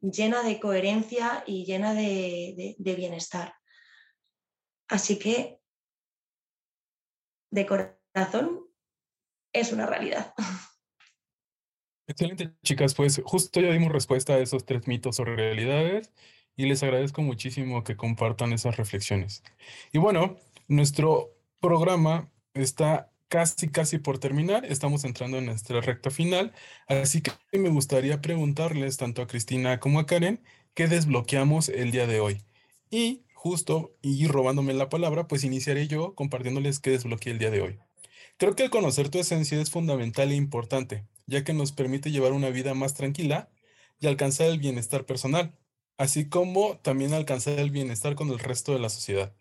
llena 0.00 0.42
de 0.42 0.60
coherencia 0.60 1.44
y 1.46 1.64
llena 1.64 1.94
de, 1.94 2.76
bienestar. 2.78 3.54
Así 4.88 5.18
que, 5.18 5.58
de 7.50 7.66
corazón, 7.66 8.66
es 9.52 9.72
una 9.72 9.86
realidad. 9.86 10.34
Excelente, 12.06 12.54
chicas. 12.62 12.94
Pues 12.94 13.20
justo 13.24 13.60
ya 13.60 13.70
dimos 13.70 13.92
respuesta 13.92 14.34
a 14.34 14.38
esos 14.38 14.66
tres 14.66 14.86
mitos 14.86 15.20
o 15.20 15.24
realidades 15.24 16.12
y 16.56 16.66
les 16.66 16.82
agradezco 16.82 17.22
muchísimo 17.22 17.84
que 17.84 17.96
compartan 17.96 18.52
esas 18.52 18.76
reflexiones. 18.76 19.42
Y 19.92 19.98
bueno, 19.98 20.36
nuestro 20.68 21.30
programa 21.60 22.30
está 22.54 23.10
casi, 23.28 23.68
casi 23.68 23.98
por 23.98 24.18
terminar. 24.18 24.64
Estamos 24.64 25.04
entrando 25.04 25.38
en 25.38 25.46
nuestra 25.46 25.80
recta 25.80 26.10
final. 26.10 26.52
Así 26.86 27.20
que 27.20 27.32
me 27.52 27.68
gustaría 27.68 28.20
preguntarles 28.20 28.96
tanto 28.96 29.22
a 29.22 29.26
Cristina 29.26 29.80
como 29.80 29.98
a 29.98 30.06
Karen 30.06 30.42
qué 30.74 30.86
desbloqueamos 30.86 31.68
el 31.68 31.90
día 31.90 32.06
de 32.06 32.20
hoy. 32.20 32.42
Y 32.90 33.24
justo, 33.34 33.96
y 34.02 34.26
robándome 34.26 34.72
la 34.72 34.88
palabra, 34.88 35.26
pues 35.26 35.44
iniciaré 35.44 35.88
yo 35.88 36.14
compartiéndoles 36.14 36.78
qué 36.80 36.90
desbloqueé 36.90 37.32
el 37.32 37.38
día 37.38 37.50
de 37.50 37.60
hoy. 37.60 37.78
Creo 38.36 38.56
que 38.56 38.64
el 38.64 38.70
conocer 38.70 39.10
tu 39.10 39.18
esencia 39.18 39.60
es 39.60 39.70
fundamental 39.70 40.32
e 40.32 40.36
importante, 40.36 41.04
ya 41.26 41.44
que 41.44 41.52
nos 41.52 41.72
permite 41.72 42.10
llevar 42.10 42.32
una 42.32 42.50
vida 42.50 42.74
más 42.74 42.94
tranquila 42.94 43.48
y 44.00 44.06
alcanzar 44.06 44.48
el 44.48 44.58
bienestar 44.58 45.06
personal, 45.06 45.54
así 45.96 46.28
como 46.28 46.78
también 46.78 47.14
alcanzar 47.14 47.58
el 47.58 47.70
bienestar 47.70 48.14
con 48.14 48.28
el 48.28 48.38
resto 48.38 48.72
de 48.72 48.78
la 48.78 48.88
sociedad. 48.88 49.34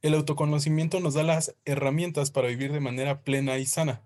El 0.00 0.14
autoconocimiento 0.14 1.00
nos 1.00 1.14
da 1.14 1.24
las 1.24 1.56
herramientas 1.64 2.30
para 2.30 2.48
vivir 2.48 2.72
de 2.72 2.80
manera 2.80 3.22
plena 3.22 3.58
y 3.58 3.66
sana. 3.66 4.04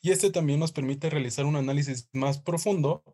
Y 0.00 0.10
este 0.10 0.30
también 0.30 0.60
nos 0.60 0.72
permite 0.72 1.10
realizar 1.10 1.44
un 1.44 1.56
análisis 1.56 2.08
más 2.12 2.38
profundo, 2.38 3.04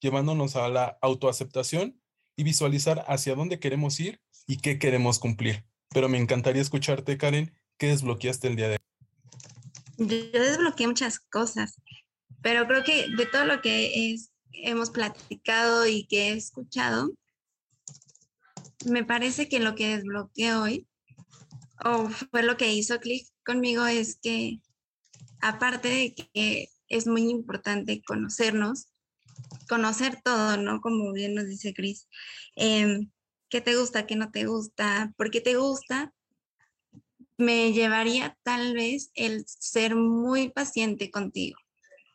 llevándonos 0.00 0.56
a 0.56 0.68
la 0.68 0.98
autoaceptación 1.02 2.00
y 2.34 2.44
visualizar 2.44 3.04
hacia 3.08 3.34
dónde 3.34 3.58
queremos 3.58 3.98
ir 4.00 4.20
y 4.46 4.58
qué 4.58 4.78
queremos 4.78 5.18
cumplir. 5.18 5.64
Pero 5.90 6.08
me 6.08 6.18
encantaría 6.18 6.62
escucharte, 6.62 7.16
Karen, 7.18 7.52
¿qué 7.78 7.88
desbloqueaste 7.88 8.48
el 8.48 8.56
día 8.56 8.68
de 8.68 8.72
hoy? 8.72 10.06
Yo 10.32 10.40
desbloqueé 10.40 10.86
muchas 10.86 11.18
cosas, 11.18 11.74
pero 12.42 12.66
creo 12.66 12.84
que 12.84 13.08
de 13.16 13.26
todo 13.26 13.44
lo 13.44 13.62
que 13.62 14.16
hemos 14.52 14.90
platicado 14.90 15.86
y 15.86 16.04
que 16.06 16.28
he 16.28 16.32
escuchado, 16.32 17.10
me 18.86 19.04
parece 19.04 19.48
que 19.48 19.60
lo 19.60 19.74
que 19.74 19.96
desbloqueé 19.96 20.54
hoy 20.54 20.88
o 21.84 22.08
fue 22.08 22.42
lo 22.42 22.56
que 22.56 22.72
hizo 22.72 22.98
clic 23.00 23.26
conmigo 23.44 23.86
es 23.86 24.18
que 24.20 24.60
aparte 25.40 25.88
de 25.88 26.14
que 26.14 26.68
es 26.88 27.06
muy 27.06 27.28
importante 27.28 28.02
conocernos, 28.06 28.88
conocer 29.68 30.20
todo, 30.22 30.56
¿no? 30.56 30.80
Como 30.80 31.12
bien 31.12 31.34
nos 31.34 31.46
dice 31.46 31.74
Cris, 31.74 32.08
em, 32.54 33.10
qué 33.48 33.60
te 33.60 33.76
gusta, 33.76 34.06
qué 34.06 34.16
no 34.16 34.30
te 34.30 34.46
gusta, 34.46 35.12
por 35.16 35.30
qué 35.30 35.40
te 35.40 35.56
gusta, 35.56 36.14
me 37.38 37.72
llevaría 37.72 38.36
tal 38.42 38.74
vez 38.74 39.10
el 39.14 39.44
ser 39.46 39.94
muy 39.94 40.48
paciente 40.48 41.10
contigo 41.10 41.58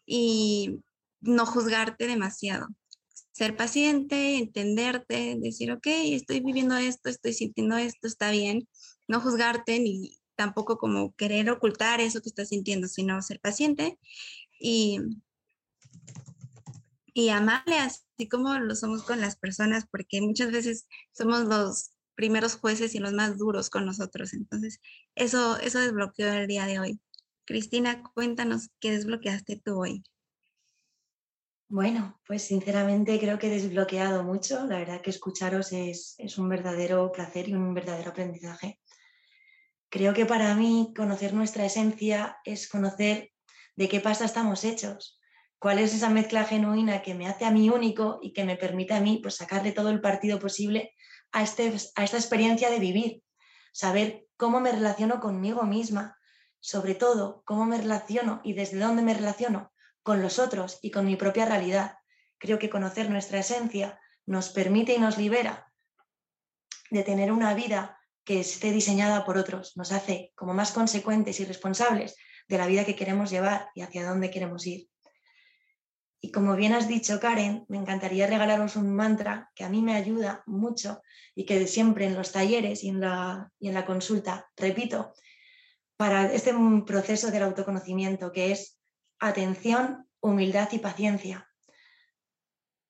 y 0.06 0.80
no 1.20 1.46
juzgarte 1.46 2.08
demasiado. 2.08 2.68
Ser 3.41 3.58
paciente, 3.58 4.38
entenderte, 4.38 5.36
decir, 5.39 5.71
ok, 5.71 5.88
estoy 5.88 6.41
viviendo 6.41 6.77
esto, 6.77 7.10
estoy 7.10 7.34
sintiendo 7.34 7.75
esto, 7.75 8.06
está 8.06 8.30
bien, 8.30 8.67
no 9.08 9.19
juzgarte 9.19 9.80
ni 9.80 10.19
tampoco 10.36 10.77
como 10.77 11.15
querer 11.15 11.49
ocultar 11.49 12.01
eso 12.01 12.21
que 12.21 12.30
estás 12.30 12.49
sintiendo, 12.49 12.88
sino 12.88 13.19
ser 13.23 13.39
paciente 13.39 13.97
y, 14.60 14.99
y 17.15 17.30
amarle 17.30 17.80
así 17.80 18.30
como 18.30 18.60
lo 18.60 18.75
somos 18.75 19.01
con 19.01 19.19
las 19.19 19.38
personas, 19.38 19.88
porque 19.89 20.21
muchas 20.21 20.51
veces 20.51 20.86
somos 21.12 21.45
los 21.45 21.93
primeros 22.13 22.58
jueces 22.58 22.93
y 22.93 22.99
los 22.99 23.13
más 23.13 23.39
duros 23.39 23.71
con 23.71 23.88
nosotros. 23.88 24.34
Entonces, 24.34 24.82
eso, 25.15 25.58
eso 25.58 25.80
desbloqueó 25.80 26.32
el 26.32 26.45
día 26.45 26.67
de 26.67 26.77
hoy. 26.77 26.99
Cristina, 27.45 28.04
cuéntanos 28.13 28.69
qué 28.80 28.91
desbloqueaste 28.91 29.60
tú 29.65 29.82
hoy. 29.82 30.04
Bueno, 31.74 32.20
pues 32.28 32.42
sinceramente 32.42 33.18
creo 33.18 33.40
que 33.40 33.48
he 33.48 33.50
desbloqueado 33.50 34.26
mucho. 34.26 34.66
La 34.66 34.80
verdad 34.80 35.00
que 35.00 35.10
escucharos 35.10 35.72
es, 35.72 36.16
es 36.18 36.38
un 36.38 36.50
verdadero 36.50 37.10
placer 37.14 37.48
y 37.48 37.54
un 37.54 37.74
verdadero 37.74 38.12
aprendizaje. 38.12 38.82
Creo 39.88 40.14
que 40.14 40.26
para 40.26 40.54
mí 40.54 40.92
conocer 40.94 41.34
nuestra 41.34 41.66
esencia 41.66 42.36
es 42.44 42.68
conocer 42.68 43.32
de 43.78 43.88
qué 43.88 44.02
pasta 44.02 44.26
estamos 44.26 44.66
hechos, 44.66 45.18
cuál 45.60 45.80
es 45.80 45.96
esa 45.96 46.10
mezcla 46.10 46.44
genuina 46.44 47.02
que 47.02 47.16
me 47.16 47.26
hace 47.30 47.46
a 47.46 47.52
mí 47.52 47.70
único 47.70 48.20
y 48.22 48.34
que 48.34 48.44
me 48.44 48.58
permite 48.58 48.94
a 48.94 49.00
mí 49.00 49.22
pues, 49.24 49.36
sacarle 49.36 49.72
todo 49.72 49.92
el 49.92 50.02
partido 50.02 50.40
posible 50.40 50.94
a, 51.32 51.42
este, 51.42 51.72
a 51.96 52.04
esta 52.04 52.18
experiencia 52.18 52.70
de 52.70 52.80
vivir, 52.80 53.24
saber 53.72 54.26
cómo 54.36 54.60
me 54.60 54.74
relaciono 54.74 55.22
conmigo 55.22 55.64
misma, 55.64 56.18
sobre 56.60 56.96
todo 56.96 57.44
cómo 57.46 57.64
me 57.64 57.78
relaciono 57.78 58.42
y 58.44 58.56
desde 58.56 58.78
dónde 58.78 59.04
me 59.04 59.14
relaciono 59.14 59.71
con 60.04 60.22
los 60.22 60.40
otros 60.40 60.80
y 60.82 60.92
con 60.92 61.06
mi 61.06 61.16
propia 61.16 61.46
realidad. 61.46 61.98
Creo 62.38 62.60
que 62.60 62.70
conocer 62.70 63.10
nuestra 63.10 63.40
esencia 63.40 64.00
nos 64.26 64.50
permite 64.50 64.94
y 64.94 65.00
nos 65.00 65.18
libera 65.18 65.72
de 66.90 67.04
tener 67.04 67.32
una 67.32 67.54
vida 67.54 67.98
que 68.24 68.40
esté 68.40 68.72
diseñada 68.72 69.26
por 69.26 69.38
otros, 69.38 69.76
nos 69.78 69.92
hace 69.92 70.32
como 70.36 70.54
más 70.54 70.72
consecuentes 70.72 71.40
y 71.40 71.46
responsables 71.46 72.16
de 72.48 72.58
la 72.58 72.68
vida 72.68 72.86
que 72.86 72.96
queremos 72.96 73.32
llevar 73.32 73.70
y 73.74 73.82
hacia 73.82 74.08
dónde 74.08 74.30
queremos 74.30 74.66
ir. 74.68 74.90
Y 76.24 76.32
como 76.32 76.56
bien 76.56 76.74
has 76.74 76.88
dicho, 76.88 77.20
Karen, 77.20 77.66
me 77.68 77.78
encantaría 77.78 78.28
regalaros 78.28 78.76
un 78.76 78.94
mantra 78.94 79.50
que 79.56 79.64
a 79.64 79.70
mí 79.70 79.82
me 79.82 79.96
ayuda 79.96 80.44
mucho 80.46 81.02
y 81.34 81.46
que 81.46 81.66
siempre 81.66 82.06
en 82.06 82.14
los 82.14 82.32
talleres 82.32 82.84
y 82.84 82.90
en 82.90 83.00
la, 83.00 83.52
y 83.60 83.70
en 83.70 83.74
la 83.74 83.86
consulta 83.86 84.48
repito 84.56 85.14
para 85.98 86.32
este 86.32 86.54
proceso 86.86 87.32
del 87.32 87.44
autoconocimiento, 87.44 88.32
que 88.32 88.52
es 88.52 88.81
atención, 89.22 90.10
humildad 90.20 90.68
y 90.72 90.80
paciencia. 90.80 91.48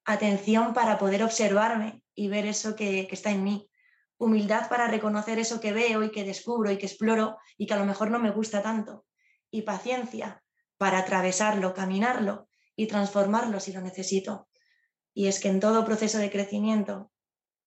Atención 0.06 0.74
para 0.74 0.98
poder 0.98 1.24
observarme 1.24 2.04
y 2.16 2.30
ver 2.30 2.46
eso 2.48 2.76
que, 2.76 3.08
está 3.12 3.30
en 3.30 3.44
mí 3.44 3.68
humildad 4.18 4.70
para 4.70 4.88
reconocer 4.88 5.40
eso 5.40 5.60
que 5.60 5.74
veo 5.74 6.04
y 6.04 6.12
que 6.12 6.24
descubro 6.24 6.70
y 6.72 6.78
que 6.78 6.86
exploro 6.86 7.40
y 7.58 7.66
que 7.66 7.74
a 7.74 7.78
lo 7.78 7.86
mejor 7.86 8.12
no 8.12 8.20
me 8.20 8.30
gusta 8.30 8.62
tanto. 8.62 9.06
Y 9.50 9.64
paciencia 9.64 10.44
para 10.78 11.00
atravesarlo, 11.00 11.74
caminarlo 11.74 12.48
y 12.76 12.86
transformarlo 12.86 13.60
si 13.60 13.74
lo 13.74 13.82
necesito. 13.82 14.48
Y 15.14 15.28
es 15.28 15.40
que 15.40 15.50
en 15.50 15.60
todo 15.60 15.86
proceso 15.86 16.20
de 16.20 16.30
crecimiento 16.30 17.12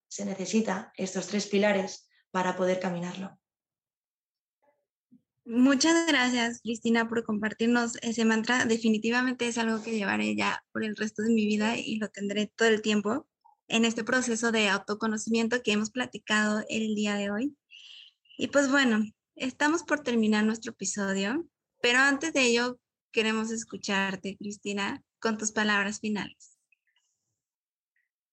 se 0.07 0.24
necesita 0.24 0.92
estos 0.96 1.27
tres 1.27 1.48
pilares 1.48 2.09
para 2.31 2.55
poder 2.55 2.79
caminarlo. 2.79 3.37
Muchas 5.46 6.07
gracias, 6.07 6.62
Cristina, 6.62 7.07
por 7.07 7.22
compartirnos 7.22 7.96
ese 8.00 8.24
mantra. 8.24 8.64
Definitivamente 8.64 9.46
es 9.46 9.59
algo 9.59 9.83
que 9.83 9.94
llevaré 9.94 10.35
ya 10.35 10.64
por 10.72 10.83
el 10.83 10.96
resto 10.96 11.22
de 11.22 11.35
mi 11.35 11.44
vida 11.44 11.76
y 11.76 11.96
lo 11.96 12.09
tendré 12.09 12.46
todo 12.46 12.68
el 12.68 12.80
tiempo 12.80 13.26
en 13.68 13.85
este 13.85 14.04
proceso 14.04 14.52
de 14.52 14.70
autoconocimiento 14.70 15.62
que 15.62 15.72
hemos 15.72 15.90
platicado 15.90 16.64
el 16.70 16.94
día 16.94 17.16
de 17.16 17.30
hoy. 17.30 17.57
Y 18.38 18.48
pues 18.48 18.70
bueno, 18.70 19.04
estamos 19.37 19.83
por 19.83 20.00
terminar 20.00 20.44
nuestro 20.44 20.72
episodio, 20.72 21.46
pero 21.83 21.98
antes 21.98 22.33
de 22.33 22.40
ello 22.40 22.80
queremos 23.12 23.50
escucharte, 23.50 24.38
Cristina, 24.38 25.02
con 25.20 25.37
tus 25.37 25.52
palabras 25.52 26.00
finales. 26.00 26.59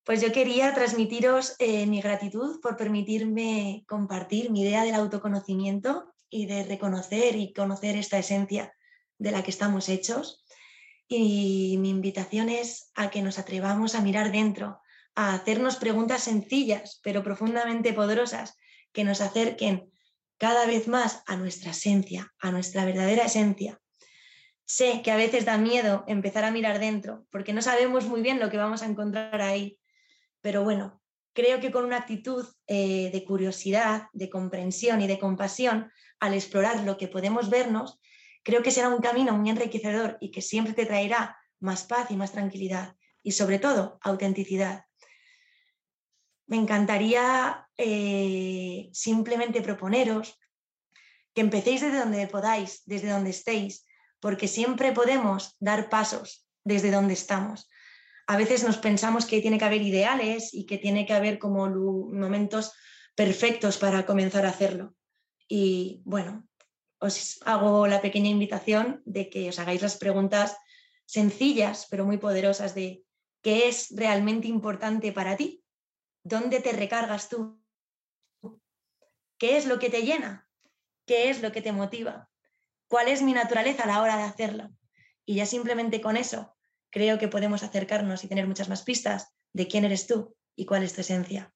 Pues 0.04 0.22
yo 0.22 0.32
quería 0.32 0.72
transmitiros 0.72 1.56
eh, 1.58 1.86
mi 1.86 2.00
gratitud 2.00 2.58
por 2.62 2.78
permitirme 2.78 3.84
compartir 3.86 4.50
mi 4.50 4.62
idea 4.62 4.82
del 4.82 4.94
autoconocimiento 4.94 6.12
y 6.32 6.46
de 6.46 6.64
reconocer 6.64 7.36
y 7.36 7.52
conocer 7.52 7.94
esta 7.96 8.18
esencia 8.18 8.74
de 9.18 9.30
la 9.30 9.44
que 9.44 9.50
estamos 9.50 9.88
hechos. 9.90 10.44
Y 11.06 11.76
mi 11.78 11.90
invitación 11.90 12.48
es 12.48 12.90
a 12.94 13.10
que 13.10 13.20
nos 13.20 13.38
atrevamos 13.38 13.94
a 13.94 14.00
mirar 14.00 14.32
dentro, 14.32 14.80
a 15.14 15.34
hacernos 15.34 15.76
preguntas 15.76 16.24
sencillas 16.24 17.00
pero 17.04 17.22
profundamente 17.22 17.92
poderosas 17.92 18.56
que 18.92 19.04
nos 19.04 19.20
acerquen 19.20 19.92
cada 20.38 20.66
vez 20.66 20.88
más 20.88 21.22
a 21.26 21.36
nuestra 21.36 21.72
esencia, 21.72 22.32
a 22.40 22.50
nuestra 22.50 22.86
verdadera 22.86 23.26
esencia. 23.26 23.78
Sé 24.64 25.02
que 25.02 25.10
a 25.10 25.16
veces 25.16 25.44
da 25.44 25.58
miedo 25.58 26.04
empezar 26.08 26.44
a 26.44 26.50
mirar 26.50 26.78
dentro 26.78 27.26
porque 27.30 27.52
no 27.52 27.60
sabemos 27.60 28.06
muy 28.06 28.22
bien 28.22 28.40
lo 28.40 28.48
que 28.48 28.56
vamos 28.56 28.82
a 28.82 28.86
encontrar 28.86 29.42
ahí, 29.42 29.78
pero 30.40 30.64
bueno, 30.64 31.01
creo 31.32 31.60
que 31.60 31.70
con 31.70 31.84
una 31.84 31.98
actitud 31.98 32.46
eh, 32.66 33.10
de 33.12 33.24
curiosidad, 33.24 34.08
de 34.12 34.28
comprensión 34.28 35.00
y 35.00 35.06
de 35.06 35.18
compasión, 35.18 35.90
al 36.20 36.34
explorar 36.34 36.80
lo 36.80 36.96
que 36.96 37.08
podemos 37.08 37.50
vernos, 37.50 38.00
creo 38.42 38.62
que 38.62 38.70
será 38.70 38.88
un 38.88 39.00
camino 39.00 39.36
muy 39.36 39.50
enriquecedor 39.50 40.18
y 40.20 40.30
que 40.30 40.42
siempre 40.42 40.74
te 40.74 40.86
traerá 40.86 41.36
más 41.60 41.84
paz 41.84 42.10
y 42.10 42.16
más 42.16 42.32
tranquilidad 42.32 42.96
y 43.22 43.32
sobre 43.32 43.58
todo 43.58 43.98
autenticidad. 44.02 44.86
Me 46.46 46.56
encantaría 46.56 47.68
eh, 47.76 48.90
simplemente 48.92 49.62
proponeros 49.62 50.38
que 51.34 51.40
empecéis 51.40 51.80
desde 51.80 51.98
donde 51.98 52.26
podáis, 52.26 52.82
desde 52.84 53.08
donde 53.08 53.30
estéis, 53.30 53.86
porque 54.20 54.48
siempre 54.48 54.92
podemos 54.92 55.56
dar 55.60 55.88
pasos 55.88 56.46
desde 56.64 56.90
donde 56.90 57.14
estamos 57.14 57.68
a 58.26 58.36
veces 58.36 58.64
nos 58.64 58.78
pensamos 58.78 59.26
que 59.26 59.40
tiene 59.40 59.58
que 59.58 59.64
haber 59.64 59.82
ideales 59.82 60.54
y 60.54 60.66
que 60.66 60.78
tiene 60.78 61.06
que 61.06 61.12
haber 61.12 61.38
como 61.38 61.68
momentos 61.68 62.72
perfectos 63.14 63.78
para 63.78 64.06
comenzar 64.06 64.46
a 64.46 64.50
hacerlo. 64.50 64.94
Y 65.48 66.02
bueno, 66.04 66.48
os 66.98 67.40
hago 67.44 67.86
la 67.86 68.00
pequeña 68.00 68.30
invitación 68.30 69.02
de 69.04 69.28
que 69.28 69.48
os 69.48 69.58
hagáis 69.58 69.82
las 69.82 69.96
preguntas 69.96 70.56
sencillas 71.04 71.86
pero 71.90 72.06
muy 72.06 72.16
poderosas 72.16 72.74
de 72.74 73.04
qué 73.42 73.68
es 73.68 73.88
realmente 73.90 74.48
importante 74.48 75.12
para 75.12 75.36
ti, 75.36 75.64
dónde 76.22 76.60
te 76.60 76.72
recargas 76.72 77.28
tú, 77.28 77.60
qué 79.36 79.56
es 79.56 79.66
lo 79.66 79.78
que 79.78 79.90
te 79.90 80.02
llena, 80.02 80.48
qué 81.06 81.28
es 81.28 81.42
lo 81.42 81.50
que 81.50 81.60
te 81.60 81.72
motiva, 81.72 82.30
cuál 82.86 83.08
es 83.08 83.20
mi 83.20 83.32
naturaleza 83.32 83.82
a 83.82 83.88
la 83.88 84.00
hora 84.00 84.16
de 84.16 84.22
hacerlo. 84.22 84.70
Y 85.24 85.34
ya 85.34 85.46
simplemente 85.46 86.00
con 86.00 86.16
eso 86.16 86.56
creo 86.92 87.18
que 87.18 87.26
podemos 87.26 87.64
acercarnos 87.64 88.22
y 88.22 88.28
tener 88.28 88.46
muchas 88.46 88.68
más 88.68 88.82
pistas 88.82 89.34
de 89.52 89.66
quién 89.66 89.84
eres 89.84 90.06
tú 90.06 90.36
y 90.54 90.66
cuál 90.66 90.84
es 90.84 90.92
tu 90.92 91.00
esencia. 91.00 91.52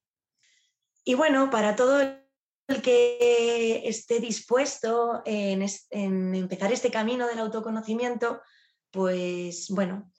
Y 1.04 1.14
bueno, 1.14 1.50
para 1.50 1.76
todo 1.76 2.00
el 2.00 2.82
que 2.82 3.82
esté 3.84 4.18
dispuesto 4.18 5.22
en, 5.24 5.64
empezar 5.90 6.72
este 6.72 6.90
camino 6.90 7.28
del 7.28 7.38
autoconocimiento, 7.38 8.40
pues 8.90 9.68
bueno, 9.68 10.10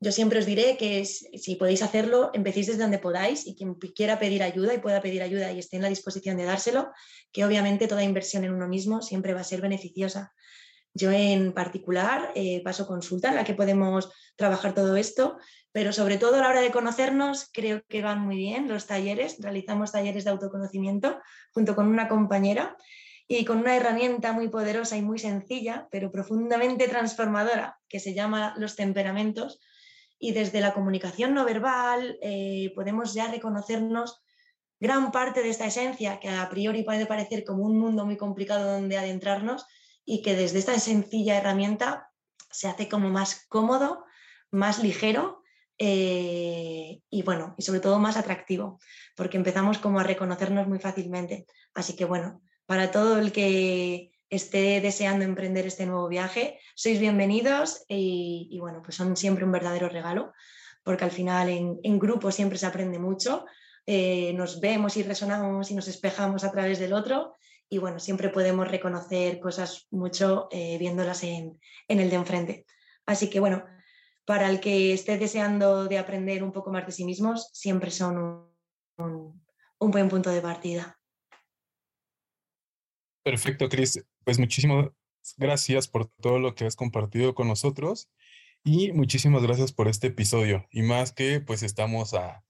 yo 0.00 0.12
siempre 0.12 0.38
os 0.38 0.46
diré 0.46 0.76
que 0.76 1.04
si 1.06 1.56
podéis 1.56 1.82
hacerlo, 1.82 2.30
empecéis 2.34 2.66
desde 2.66 2.82
donde 2.82 2.98
podáis 2.98 3.46
y 3.46 3.56
quien 3.56 3.74
quiera 3.74 4.18
pedir 4.18 4.42
ayuda 4.42 4.74
y 4.74 4.78
pueda 4.78 5.00
pedir 5.00 5.22
ayuda 5.22 5.50
y 5.50 5.58
esté 5.58 5.76
en 5.76 5.82
la 5.82 5.88
disposición 5.88 6.36
de 6.36 6.44
dárselo, 6.44 6.92
que 7.32 7.44
obviamente 7.44 7.88
toda 7.88 8.04
inversión 8.04 8.44
en 8.44 8.52
uno 8.52 8.68
mismo 8.68 9.00
siempre 9.00 9.32
va 9.32 9.40
a 9.40 9.44
ser 9.44 9.62
beneficiosa. 9.62 10.34
Yo 10.94 11.10
en 11.10 11.52
particular 11.52 12.30
eh, 12.36 12.62
paso 12.62 12.86
consulta 12.86 13.28
en 13.28 13.34
la 13.34 13.44
que 13.44 13.54
podemos 13.54 14.12
trabajar 14.36 14.74
todo 14.74 14.96
esto, 14.96 15.36
pero 15.72 15.92
sobre 15.92 16.18
todo 16.18 16.36
a 16.36 16.40
la 16.42 16.48
hora 16.48 16.60
de 16.60 16.70
conocernos 16.70 17.50
creo 17.52 17.82
que 17.88 18.00
van 18.00 18.20
muy 18.20 18.36
bien 18.36 18.68
los 18.68 18.86
talleres. 18.86 19.36
Realizamos 19.40 19.90
talleres 19.90 20.22
de 20.22 20.30
autoconocimiento 20.30 21.18
junto 21.52 21.74
con 21.74 21.88
una 21.88 22.06
compañera 22.06 22.76
y 23.26 23.44
con 23.44 23.58
una 23.58 23.74
herramienta 23.74 24.32
muy 24.32 24.48
poderosa 24.48 24.96
y 24.96 25.02
muy 25.02 25.18
sencilla, 25.18 25.88
pero 25.90 26.12
profundamente 26.12 26.86
transformadora, 26.86 27.80
que 27.88 27.98
se 27.98 28.14
llama 28.14 28.54
los 28.56 28.76
temperamentos. 28.76 29.60
Y 30.18 30.32
desde 30.32 30.60
la 30.60 30.74
comunicación 30.74 31.34
no 31.34 31.44
verbal 31.44 32.18
eh, 32.22 32.70
podemos 32.76 33.14
ya 33.14 33.30
reconocernos 33.30 34.22
gran 34.78 35.10
parte 35.10 35.42
de 35.42 35.48
esta 35.48 35.66
esencia, 35.66 36.20
que 36.20 36.28
a 36.28 36.48
priori 36.48 36.84
puede 36.84 37.06
parecer 37.06 37.44
como 37.44 37.64
un 37.64 37.78
mundo 37.78 38.04
muy 38.04 38.16
complicado 38.16 38.72
donde 38.72 38.98
adentrarnos, 38.98 39.66
y 40.04 40.22
que 40.22 40.34
desde 40.34 40.58
esta 40.58 40.78
sencilla 40.78 41.38
herramienta 41.38 42.10
se 42.50 42.68
hace 42.68 42.88
como 42.88 43.10
más 43.10 43.46
cómodo, 43.48 44.04
más 44.50 44.82
ligero 44.82 45.42
eh, 45.78 47.00
y 47.10 47.22
bueno, 47.22 47.54
y 47.58 47.62
sobre 47.62 47.80
todo 47.80 47.98
más 47.98 48.16
atractivo, 48.16 48.78
porque 49.16 49.36
empezamos 49.36 49.78
como 49.78 49.98
a 49.98 50.04
reconocernos 50.04 50.68
muy 50.68 50.78
fácilmente. 50.78 51.46
Así 51.74 51.96
que 51.96 52.04
bueno, 52.04 52.42
para 52.66 52.90
todo 52.90 53.18
el 53.18 53.32
que 53.32 54.12
esté 54.30 54.80
deseando 54.80 55.24
emprender 55.24 55.66
este 55.66 55.86
nuevo 55.86 56.08
viaje, 56.08 56.58
sois 56.74 56.98
bienvenidos 56.98 57.84
y, 57.88 58.56
bueno, 58.60 58.82
pues 58.82 58.96
son 58.96 59.16
siempre 59.16 59.44
un 59.44 59.52
verdadero 59.52 59.88
regalo, 59.88 60.32
porque 60.82 61.04
al 61.04 61.10
final 61.10 61.48
en, 61.48 61.98
grupo 61.98 62.30
siempre 62.30 62.58
se 62.58 62.66
aprende 62.66 62.98
mucho, 62.98 63.44
eh, 63.86 64.32
nos 64.34 64.60
vemos 64.60 64.96
y 64.96 65.02
resonamos 65.02 65.70
y 65.70 65.74
nos 65.74 65.88
espejamos 65.88 66.44
a 66.44 66.50
través 66.50 66.78
del 66.78 66.92
otro 66.92 67.36
y 67.68 67.78
bueno, 67.78 67.98
siempre 67.98 68.28
podemos 68.28 68.68
reconocer 68.68 69.40
cosas 69.40 69.86
mucho 69.90 70.48
eh, 70.50 70.78
viéndolas 70.78 71.24
en, 71.24 71.58
el 71.88 72.10
de 72.10 72.16
enfrente. 72.16 72.66
Así 73.06 73.30
que 73.30 73.40
bueno, 73.40 73.64
para 74.24 74.48
el 74.48 74.60
que 74.60 74.92
esté 74.92 75.18
deseando 75.18 75.86
de 75.86 75.98
aprender 75.98 76.42
un 76.42 76.52
poco 76.52 76.70
más 76.70 76.86
de 76.86 76.92
sí 76.92 77.04
mismos, 77.04 77.50
siempre 77.52 77.90
son 77.90 78.48
un, 78.96 79.44
buen 79.78 80.08
punto 80.08 80.30
de 80.30 80.40
partida. 80.40 80.98
Perfecto, 83.22 83.68
Cris. 83.68 84.04
Pues 84.24 84.38
muchísimas 84.38 84.90
gracias 85.36 85.88
por 85.88 86.06
todo 86.06 86.38
lo 86.38 86.54
que 86.54 86.66
has 86.66 86.76
compartido 86.76 87.34
con 87.34 87.48
nosotros 87.48 88.08
y 88.62 88.92
muchísimas 88.92 89.42
gracias 89.42 89.72
por 89.72 89.88
este 89.88 90.08
episodio. 90.08 90.66
Y 90.70 90.82
más 90.82 91.12
que 91.12 91.40
pues 91.40 91.62
estamos 91.62 92.14
a 92.14 92.44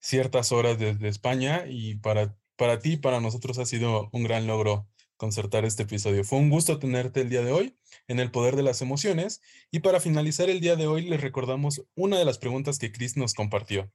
ciertas 0.00 0.52
horas 0.52 0.78
desde 0.78 1.08
España 1.08 1.64
y 1.66 1.96
para 1.96 2.36
para 2.58 2.80
ti 2.80 2.94
y 2.94 2.96
para 2.96 3.20
nosotros 3.20 3.56
ha 3.58 3.64
sido 3.64 4.10
un 4.12 4.24
gran 4.24 4.46
logro 4.48 4.86
concertar 5.16 5.64
este 5.64 5.84
episodio. 5.84 6.24
Fue 6.24 6.38
un 6.38 6.50
gusto 6.50 6.78
tenerte 6.78 7.20
el 7.20 7.30
día 7.30 7.42
de 7.42 7.52
hoy 7.52 7.78
en 8.08 8.18
el 8.18 8.30
poder 8.30 8.56
de 8.56 8.64
las 8.64 8.82
emociones 8.82 9.40
y 9.70 9.78
para 9.78 10.00
finalizar 10.00 10.50
el 10.50 10.60
día 10.60 10.74
de 10.74 10.88
hoy 10.88 11.08
les 11.08 11.20
recordamos 11.20 11.84
una 11.94 12.18
de 12.18 12.24
las 12.24 12.38
preguntas 12.38 12.78
que 12.78 12.90
Chris 12.90 13.16
nos 13.16 13.34
compartió. 13.34 13.90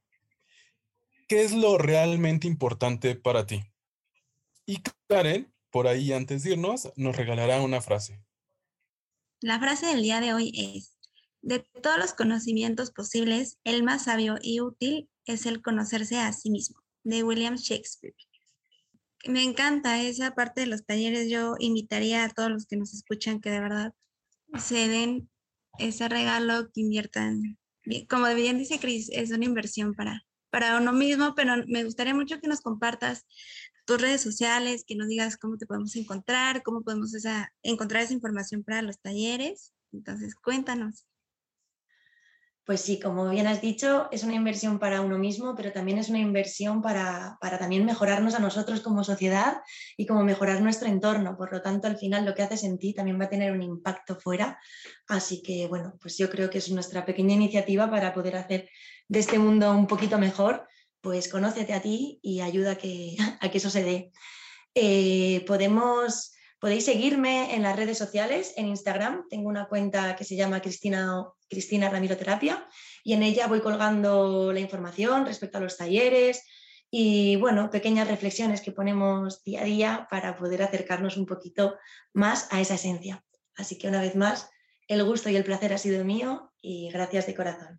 ¿Qué 1.28 1.44
es 1.44 1.52
lo 1.52 1.76
realmente 1.76 2.46
importante 2.46 3.14
para 3.14 3.46
ti? 3.46 3.62
Y 4.66 4.82
Karen, 5.08 5.52
por 5.70 5.86
ahí 5.86 6.12
antes 6.12 6.42
de 6.42 6.52
irnos, 6.52 6.90
nos 6.96 7.16
regalará 7.16 7.60
una 7.60 7.82
frase. 7.82 8.22
La 9.40 9.60
frase 9.60 9.86
del 9.86 10.02
día 10.02 10.20
de 10.20 10.32
hoy 10.32 10.52
es, 10.56 10.96
de 11.42 11.58
todos 11.82 11.98
los 11.98 12.14
conocimientos 12.14 12.90
posibles, 12.92 13.58
el 13.64 13.82
más 13.82 14.04
sabio 14.04 14.36
y 14.40 14.60
útil 14.60 15.10
es 15.26 15.44
el 15.44 15.60
conocerse 15.60 16.16
a 16.18 16.32
sí 16.32 16.48
mismo, 16.48 16.82
de 17.02 17.22
William 17.22 17.56
Shakespeare. 17.56 18.14
Me 19.26 19.42
encanta 19.42 20.02
esa 20.02 20.34
parte 20.34 20.62
de 20.62 20.66
los 20.66 20.84
talleres. 20.84 21.30
Yo 21.30 21.54
invitaría 21.58 22.24
a 22.24 22.28
todos 22.28 22.50
los 22.50 22.66
que 22.66 22.76
nos 22.76 22.92
escuchan 22.94 23.40
que 23.40 23.50
de 23.50 23.60
verdad 23.60 23.94
se 24.58 24.88
den 24.88 25.30
ese 25.78 26.08
regalo, 26.08 26.70
que 26.72 26.82
inviertan. 26.82 27.58
Como 28.08 28.32
bien 28.34 28.58
dice 28.58 28.78
Cris, 28.78 29.10
es 29.12 29.30
una 29.30 29.44
inversión 29.44 29.94
para, 29.94 30.22
para 30.50 30.78
uno 30.78 30.92
mismo, 30.92 31.34
pero 31.34 31.54
me 31.66 31.84
gustaría 31.84 32.14
mucho 32.14 32.40
que 32.40 32.48
nos 32.48 32.60
compartas 32.60 33.26
tus 33.84 34.00
redes 34.00 34.22
sociales, 34.22 34.84
que 34.86 34.96
nos 34.96 35.08
digas 35.08 35.36
cómo 35.36 35.58
te 35.58 35.66
podemos 35.66 35.94
encontrar, 35.96 36.62
cómo 36.62 36.82
podemos 36.82 37.14
esa, 37.14 37.52
encontrar 37.62 38.02
esa 38.02 38.14
información 38.14 38.62
para 38.62 38.82
los 38.82 38.98
talleres. 39.00 39.72
Entonces, 39.92 40.34
cuéntanos. 40.34 41.06
Pues 42.64 42.80
sí, 42.80 42.98
como 42.98 43.28
bien 43.28 43.46
has 43.46 43.60
dicho, 43.60 44.08
es 44.10 44.24
una 44.24 44.32
inversión 44.32 44.78
para 44.78 45.02
uno 45.02 45.18
mismo, 45.18 45.54
pero 45.54 45.70
también 45.70 45.98
es 45.98 46.08
una 46.08 46.18
inversión 46.18 46.80
para, 46.80 47.36
también 47.58 47.84
mejorarnos 47.84 48.34
a 48.34 48.38
nosotros 48.38 48.80
como 48.80 49.04
sociedad 49.04 49.58
y 49.98 50.06
como 50.06 50.24
mejorar 50.24 50.62
nuestro 50.62 50.88
entorno. 50.88 51.36
Por 51.36 51.52
lo 51.52 51.60
tanto, 51.60 51.88
al 51.88 51.98
final 51.98 52.24
lo 52.24 52.34
que 52.34 52.42
haces 52.42 52.64
en 52.64 52.78
ti 52.78 52.94
también 52.94 53.20
va 53.20 53.26
a 53.26 53.28
tener 53.28 53.52
un 53.52 53.62
impacto 53.62 54.16
fuera. 54.16 54.58
Así 55.06 55.42
que, 55.42 55.66
bueno, 55.66 55.98
pues 56.00 56.16
yo 56.16 56.30
creo 56.30 56.48
que 56.48 56.56
es 56.56 56.70
nuestra 56.70 57.04
pequeña 57.04 57.34
iniciativa 57.34 57.90
para 57.90 58.14
poder 58.14 58.36
hacer 58.36 58.70
de 59.08 59.18
este 59.18 59.38
mundo 59.38 59.70
un 59.70 59.86
poquito 59.86 60.18
mejor. 60.18 60.66
Pues 61.02 61.28
conócete 61.28 61.74
a 61.74 61.82
ti 61.82 62.18
y 62.22 62.40
ayuda 62.40 62.72
a 62.72 62.76
que, 62.76 63.14
a 63.42 63.50
que 63.50 63.58
eso 63.58 63.68
se 63.68 63.84
dé. 63.84 64.10
Eh, 64.74 65.44
podemos 65.46 66.32
Podéis 66.64 66.86
seguirme 66.86 67.54
en 67.54 67.60
las 67.60 67.76
redes 67.76 67.98
sociales, 67.98 68.54
en 68.56 68.68
Instagram. 68.68 69.28
Tengo 69.28 69.50
una 69.50 69.68
cuenta 69.68 70.16
que 70.16 70.24
se 70.24 70.34
llama 70.34 70.62
Cristina, 70.62 71.26
Cristina 71.46 71.90
Ramiro 71.90 72.16
Terapia 72.16 72.66
y 73.02 73.12
en 73.12 73.22
ella 73.22 73.48
voy 73.48 73.60
colgando 73.60 74.50
la 74.50 74.60
información 74.60 75.26
respecto 75.26 75.58
a 75.58 75.60
los 75.60 75.76
talleres 75.76 76.42
y, 76.90 77.36
bueno, 77.36 77.68
pequeñas 77.68 78.08
reflexiones 78.08 78.62
que 78.62 78.72
ponemos 78.72 79.44
día 79.44 79.60
a 79.60 79.64
día 79.64 80.08
para 80.10 80.38
poder 80.38 80.62
acercarnos 80.62 81.18
un 81.18 81.26
poquito 81.26 81.76
más 82.14 82.48
a 82.50 82.62
esa 82.62 82.76
esencia. 82.76 83.22
Así 83.56 83.76
que 83.76 83.88
una 83.88 84.00
vez 84.00 84.16
más, 84.16 84.48
el 84.88 85.04
gusto 85.04 85.28
y 85.28 85.36
el 85.36 85.44
placer 85.44 85.74
ha 85.74 85.76
sido 85.76 86.02
mío 86.02 86.50
y 86.62 86.90
gracias 86.90 87.26
de 87.26 87.34
corazón. 87.34 87.78